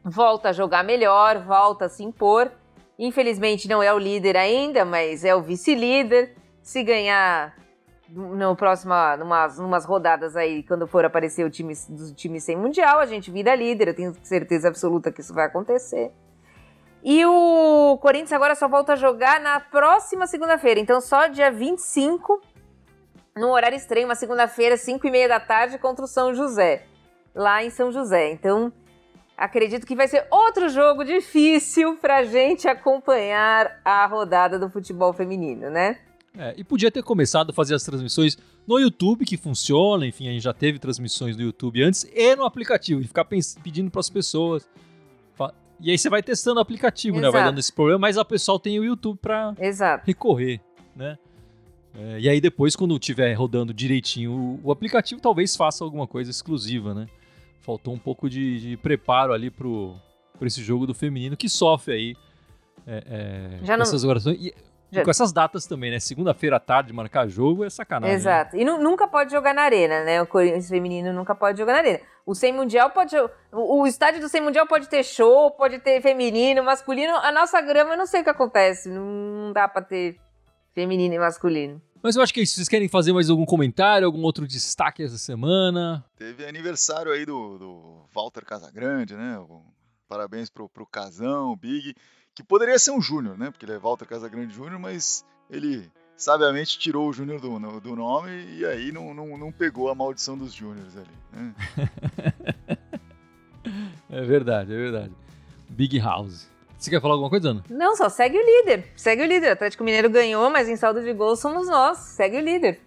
Volta 0.03 0.49
a 0.49 0.53
jogar 0.53 0.83
melhor, 0.83 1.45
volta 1.45 1.85
a 1.85 1.89
se 1.91 2.03
impor. 2.03 2.51
Infelizmente 2.99 3.69
não 3.69 3.83
é 3.83 3.93
o 3.93 3.99
líder 3.99 4.39
ainda, 4.39 4.87
mas 4.87 5.23
é 5.23 5.35
o 5.35 5.43
vice-líder. 5.43 6.35
Se 6.63 6.83
ganhar 6.83 7.55
no 8.09 8.57
próximo, 8.57 8.95
numas, 9.19 9.59
numas 9.59 9.85
rodadas 9.85 10.37
aí, 10.37 10.63
quando 10.63 10.87
for 10.87 11.05
aparecer 11.05 11.45
o 11.45 11.51
time 11.51 11.75
do 11.89 12.15
time 12.15 12.41
sem 12.41 12.57
mundial, 12.57 12.99
a 12.99 13.07
gente 13.07 13.31
vira 13.31 13.55
líder. 13.55 13.89
Eu 13.89 13.95
tenho 13.95 14.17
certeza 14.23 14.69
absoluta 14.69 15.13
que 15.13 15.21
isso 15.21 15.35
vai 15.35 15.47
acontecer. 15.47 16.13
E 17.03 17.25
o 17.25 17.99
Corinthians 18.01 18.33
agora 18.33 18.55
só 18.55 18.67
volta 18.67 18.95
a 18.95 18.97
jogar 18.97 19.41
na 19.41 19.61
próxima 19.61 20.27
segunda-feira. 20.27 20.81
Então, 20.81 21.01
só 21.01 21.27
dia 21.27 21.51
25, 21.51 22.41
no 23.37 23.51
horário 23.51 23.77
estranho, 23.77 24.07
uma 24.07 24.15
segunda-feira, 24.15 24.77
5 24.77 25.07
e 25.07 25.11
meia 25.11 25.29
da 25.29 25.39
tarde, 25.39 25.79
contra 25.79 26.05
o 26.05 26.09
São 26.09 26.35
José, 26.35 26.85
lá 27.35 27.63
em 27.63 27.71
São 27.71 27.93
José. 27.93 28.33
Então, 28.33 28.73
acredito 29.37 29.87
que 29.87 29.95
vai 29.95 30.09
ser 30.09 30.27
outro 30.31 30.69
jogo 30.69 31.05
difícil 31.05 31.97
pra 31.99 32.25
gente 32.25 32.67
acompanhar 32.67 33.81
a 33.85 34.05
rodada 34.07 34.59
do 34.59 34.69
futebol 34.69 35.13
feminino, 35.13 35.71
né? 35.71 35.99
É, 36.39 36.55
e 36.57 36.63
podia 36.63 36.89
ter 36.89 37.03
começado 37.03 37.51
a 37.51 37.53
fazer 37.53 37.75
as 37.75 37.83
transmissões 37.83 38.39
no 38.65 38.79
YouTube, 38.79 39.25
que 39.25 39.37
funciona, 39.37 40.07
enfim, 40.07 40.29
a 40.29 40.31
gente 40.31 40.43
já 40.43 40.55
teve 40.55 40.79
transmissões 40.79 41.37
no 41.37 41.43
YouTube 41.43 41.83
antes, 41.83 42.09
e 42.15 42.37
no 42.37 42.45
aplicativo, 42.45 43.01
e 43.01 43.09
ficar 43.09 43.25
pedindo 43.25 43.91
para 43.91 43.99
as 43.99 44.09
pessoas. 44.09 44.69
E 45.81 45.91
aí 45.91 45.99
você 45.99 46.09
vai 46.09 46.23
testando 46.23 46.59
o 46.59 46.63
aplicativo, 46.63 47.19
Exato. 47.19 47.33
né? 47.33 47.39
Vai 47.39 47.49
dando 47.49 47.59
esse 47.59 47.73
problema, 47.73 47.99
mas 47.99 48.17
o 48.17 48.25
pessoal 48.25 48.59
tem 48.59 48.79
o 48.79 48.85
YouTube 48.85 49.19
para 49.21 49.55
recorrer, 50.05 50.61
né? 50.95 51.19
É, 51.95 52.21
e 52.21 52.29
aí 52.29 52.41
depois, 52.41 52.77
quando 52.77 52.95
estiver 52.95 53.33
rodando 53.35 53.75
direitinho 53.75 54.33
o, 54.33 54.61
o, 54.65 54.73
aplicativo, 54.73 55.21
talvez 55.21 55.57
faça 55.57 55.83
alguma 55.83 56.07
coisa 56.07 56.31
exclusiva, 56.31 56.95
né? 56.95 57.09
Faltou 57.61 57.95
um 57.95 57.99
pouco 57.99 58.29
de, 58.29 58.61
de 58.61 58.77
preparo 58.77 59.33
ali 59.33 59.51
pro, 59.51 59.95
pro 60.37 60.47
esse 60.47 60.63
jogo 60.63 60.87
do 60.87 60.95
feminino, 60.95 61.37
que 61.37 61.49
sofre 61.49 61.95
aí 61.95 62.17
é, 62.87 63.05
é, 63.07 63.65
Já 63.65 63.77
não... 63.77 63.83
essas 63.83 64.05
orações. 64.05 64.39
E, 64.41 64.55
já... 64.91 65.05
Com 65.05 65.11
essas 65.11 65.33
datas 65.33 65.67
também, 65.67 65.91
né? 65.91 66.01
Segunda-feira 66.01 66.57
à 66.57 66.61
tarde 66.61 66.93
marcar 66.93 67.29
jogo 67.29 67.65
é 67.65 67.71
sacanagem. 67.71 68.15
Né? 68.15 68.21
Exato. 68.21 68.57
Né? 68.57 68.63
E 68.63 68.65
nunca 68.65 69.07
pode 69.07 69.31
jogar 69.31 69.55
na 69.55 69.63
arena, 69.63 70.03
né? 70.05 70.23
O 70.23 70.27
Corinthians 70.27 70.69
feminino 70.69 71.13
nunca 71.13 71.35
pode 71.35 71.59
jogar 71.59 71.75
na 71.75 71.79
arena. 71.79 72.01
O 72.25 72.35
sem 72.35 72.53
mundial 72.53 72.91
pode. 72.91 73.15
O, 73.53 73.81
o 73.81 73.87
estádio 73.87 74.21
do 74.21 74.29
sem 74.29 74.41
mundial 74.41 74.67
pode 74.67 74.89
ter 74.89 75.03
show, 75.03 75.51
pode 75.51 75.79
ter 75.79 76.01
feminino, 76.01 76.63
masculino. 76.63 77.15
A 77.17 77.31
nossa 77.31 77.61
grama, 77.61 77.93
eu 77.93 77.99
não 77.99 78.07
sei 78.07 78.23
o 78.23 78.25
que 78.25 78.31
acontece. 78.31 78.89
Não 78.89 79.53
dá 79.53 79.69
pra 79.69 79.83
ter 79.83 80.19
feminino 80.75 81.15
e 81.15 81.19
masculino. 81.19 81.83
Mas 82.03 82.17
eu 82.17 82.23
acho 82.23 82.33
que 82.33 82.41
é 82.41 82.43
isso. 82.43 82.55
Vocês 82.55 82.69
querem 82.69 82.89
fazer 82.89 83.13
mais 83.13 83.29
algum 83.29 83.45
comentário, 83.45 84.07
algum 84.07 84.23
outro 84.23 84.47
destaque 84.47 85.03
essa 85.03 85.19
semana? 85.19 86.05
Teve 86.17 86.47
aniversário 86.47 87.13
aí 87.13 87.27
do, 87.27 87.59
do 87.59 88.09
Walter 88.15 88.45
Casagrande, 88.45 89.15
né? 89.17 89.39
Parabéns 90.09 90.49
pro, 90.49 90.69
pro 90.69 90.87
Casão, 90.87 91.55
Big 91.57 91.95
que 92.39 92.43
poderia 92.45 92.79
ser 92.79 92.93
um 92.93 93.01
Júnior, 93.01 93.37
né? 93.37 93.51
Porque 93.51 93.67
ele 93.67 93.73
é 93.73 93.79
Walter 93.79 94.07
Casagrande 94.07 94.55
Júnior, 94.55 94.79
mas 94.79 95.25
ele 95.51 95.91
sabiamente 96.17 96.79
tirou 96.79 97.09
o 97.09 97.13
Júnior 97.13 97.41
do, 97.41 97.81
do 97.81 97.97
nome 97.97 98.31
e 98.57 98.65
aí 98.65 98.93
não, 98.93 99.13
não, 99.13 99.37
não 99.37 99.51
pegou 99.51 99.91
a 99.91 99.95
maldição 99.95 100.39
dos 100.39 100.53
Júniors 100.53 100.97
ali. 100.97 101.09
Né? 101.33 101.55
é 104.09 104.23
verdade, 104.23 104.73
é 104.73 104.77
verdade. 104.77 105.13
Big 105.69 105.99
House. 105.99 106.49
Você 106.79 106.91
quer 106.91 107.01
falar 107.01 107.15
alguma 107.15 107.29
coisa, 107.29 107.51
Ana? 107.51 107.65
Não, 107.69 107.97
só 107.97 108.09
segue 108.09 108.39
o 108.39 108.41
líder. 108.41 108.87
Segue 108.95 109.23
o 109.23 109.27
líder. 109.27 109.49
O 109.49 109.53
Atlético 109.55 109.83
Mineiro 109.83 110.09
ganhou, 110.09 110.49
mas 110.49 110.69
em 110.69 110.77
saldo 110.77 111.03
de 111.03 111.13
gols 111.13 111.41
somos 111.41 111.67
nós. 111.67 111.99
Segue 111.99 112.37
o 112.37 112.41
líder. 112.41 112.81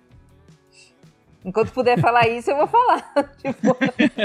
Enquanto 1.43 1.73
puder 1.73 1.99
falar 1.99 2.25
isso, 2.29 2.51
eu 2.51 2.55
vou 2.55 2.67
falar. 2.67 3.11
tipo... 3.35 3.75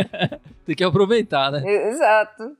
Tem 0.64 0.76
que 0.76 0.84
aproveitar, 0.84 1.50
né? 1.50 1.64
Exato. 1.66 2.56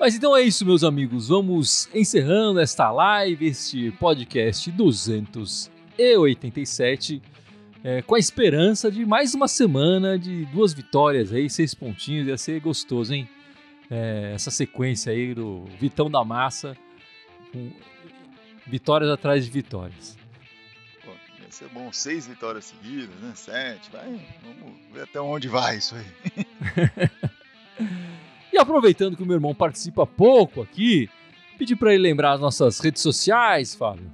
Mas 0.00 0.14
então 0.14 0.36
é 0.36 0.42
isso, 0.42 0.64
meus 0.64 0.82
amigos. 0.82 1.28
Vamos 1.28 1.88
encerrando 1.94 2.58
esta 2.58 2.90
live, 2.90 3.46
este 3.46 3.90
podcast 3.92 4.70
287, 4.70 7.22
é, 7.84 8.02
com 8.02 8.14
a 8.14 8.18
esperança 8.18 8.90
de 8.90 9.04
mais 9.04 9.34
uma 9.34 9.46
semana 9.46 10.18
de 10.18 10.46
duas 10.46 10.72
vitórias 10.72 11.30
aí, 11.32 11.50
seis 11.50 11.74
pontinhos. 11.74 12.26
Ia 12.26 12.38
ser 12.38 12.60
gostoso, 12.60 13.12
hein? 13.12 13.28
É, 13.90 14.32
essa 14.34 14.50
sequência 14.50 15.12
aí 15.12 15.34
do 15.34 15.66
Vitão 15.78 16.10
da 16.10 16.24
Massa. 16.24 16.74
Vitórias 18.66 19.10
atrás 19.10 19.44
de 19.44 19.50
vitórias. 19.50 20.16
Ser 21.50 21.68
bom, 21.68 21.92
seis 21.92 22.26
vitórias 22.26 22.66
seguidas, 22.66 23.14
né? 23.16 23.32
Sete, 23.34 23.90
vai, 23.90 24.04
vamos 24.42 24.78
ver 24.92 25.02
até 25.02 25.20
onde 25.20 25.48
vai 25.48 25.78
isso 25.78 25.94
aí. 25.96 26.06
E 28.52 28.58
aproveitando 28.58 29.16
que 29.16 29.22
o 29.22 29.26
meu 29.26 29.36
irmão 29.36 29.54
participa 29.54 30.04
pouco 30.04 30.60
aqui, 30.60 31.08
pedi 31.56 31.76
para 31.76 31.94
ele 31.94 32.02
lembrar 32.02 32.32
as 32.32 32.40
nossas 32.40 32.80
redes 32.80 33.00
sociais, 33.00 33.74
Fábio. 33.74 34.10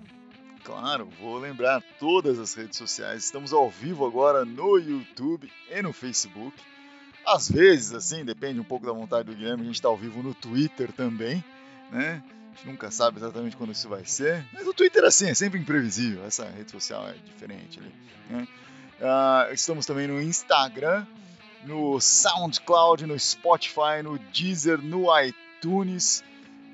Claro, 0.62 1.08
vou 1.20 1.38
lembrar 1.38 1.82
todas 1.98 2.38
as 2.38 2.52
redes 2.54 2.76
sociais. 2.76 3.24
Estamos 3.24 3.52
ao 3.52 3.70
vivo 3.70 4.04
agora 4.04 4.44
no 4.44 4.78
YouTube 4.78 5.50
e 5.70 5.80
no 5.80 5.92
Facebook. 5.92 6.54
Às 7.26 7.50
vezes, 7.50 7.94
assim, 7.94 8.24
depende 8.24 8.60
um 8.60 8.64
pouco 8.64 8.84
da 8.84 8.92
vontade 8.92 9.24
do 9.24 9.34
Guilherme, 9.34 9.62
a 9.62 9.66
gente 9.66 9.76
está 9.76 9.88
ao 9.88 9.96
vivo 9.96 10.22
no 10.22 10.34
Twitter 10.34 10.92
também, 10.92 11.42
né? 11.90 12.22
Gente 12.56 12.66
nunca 12.66 12.90
sabe 12.90 13.18
exatamente 13.18 13.56
quando 13.56 13.72
isso 13.72 13.88
vai 13.88 14.04
ser. 14.04 14.44
Mas 14.52 14.66
o 14.66 14.72
Twitter, 14.72 15.04
assim, 15.04 15.28
é 15.28 15.34
sempre 15.34 15.60
imprevisível. 15.60 16.24
Essa 16.24 16.46
rede 16.46 16.70
social 16.70 17.06
é 17.08 17.14
diferente 17.24 17.78
ali. 17.78 17.92
Né? 18.30 18.48
Uh, 18.98 19.52
estamos 19.52 19.84
também 19.84 20.06
no 20.06 20.20
Instagram, 20.22 21.06
no 21.64 22.00
SoundCloud, 22.00 23.06
no 23.06 23.18
Spotify, 23.18 24.02
no 24.02 24.18
Deezer, 24.18 24.80
no 24.80 25.06
iTunes 25.20 26.24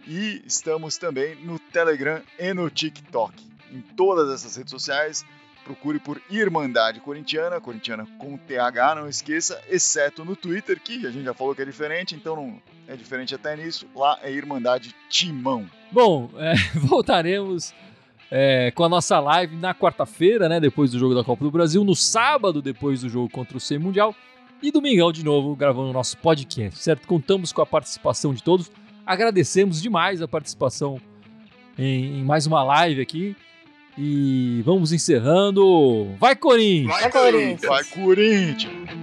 e 0.06 0.42
estamos 0.46 0.96
também 0.96 1.34
no 1.36 1.58
Telegram 1.58 2.22
e 2.38 2.52
no 2.52 2.68
TikTok 2.70 3.34
em 3.72 3.80
todas 3.80 4.30
essas 4.32 4.56
redes 4.56 4.70
sociais. 4.70 5.24
Procure 5.64 6.00
por 6.00 6.20
Irmandade 6.28 7.00
Corintiana, 7.00 7.60
Corintiana 7.60 8.04
com 8.18 8.36
TH, 8.36 8.96
não 8.96 9.08
esqueça, 9.08 9.62
exceto 9.68 10.24
no 10.24 10.34
Twitter, 10.34 10.80
que 10.80 11.06
a 11.06 11.10
gente 11.10 11.24
já 11.24 11.32
falou 11.32 11.54
que 11.54 11.62
é 11.62 11.64
diferente, 11.64 12.16
então 12.16 12.34
não 12.34 12.62
é 12.86 12.96
diferente 12.96 13.34
até 13.34 13.56
nisso. 13.56 13.86
Lá 13.94 14.18
é 14.22 14.30
Irmandade 14.30 14.94
Timão. 15.08 15.66
Bom, 15.90 16.30
é, 16.36 16.54
voltaremos 16.78 17.74
é, 18.30 18.70
com 18.70 18.84
a 18.84 18.88
nossa 18.88 19.20
live 19.20 19.56
na 19.56 19.74
quarta-feira, 19.74 20.48
né, 20.48 20.58
depois 20.58 20.90
do 20.90 20.98
jogo 20.98 21.14
da 21.14 21.22
Copa 21.22 21.44
do 21.44 21.50
Brasil, 21.50 21.84
no 21.84 21.94
sábado, 21.94 22.62
depois 22.62 23.02
do 23.02 23.08
jogo 23.08 23.28
contra 23.28 23.56
o 23.56 23.60
C 23.60 23.78
Mundial, 23.78 24.14
e 24.62 24.70
domingão 24.70 25.12
de 25.12 25.24
novo 25.24 25.54
gravando 25.54 25.90
o 25.90 25.92
nosso 25.92 26.16
podcast, 26.18 26.78
certo? 26.78 27.06
Contamos 27.06 27.52
com 27.52 27.60
a 27.60 27.66
participação 27.66 28.32
de 28.32 28.42
todos, 28.42 28.70
agradecemos 29.04 29.82
demais 29.82 30.22
a 30.22 30.28
participação 30.28 31.00
em, 31.76 32.20
em 32.20 32.24
mais 32.24 32.46
uma 32.46 32.62
live 32.62 33.00
aqui. 33.00 33.36
E 33.98 34.62
vamos 34.64 34.90
encerrando. 34.90 36.14
Vai, 36.18 36.34
Corinthians! 36.34 36.98
Vai, 36.98 37.12
Corinthians! 37.12 37.60
Vai, 37.60 37.84
Corinthians! 37.84 39.01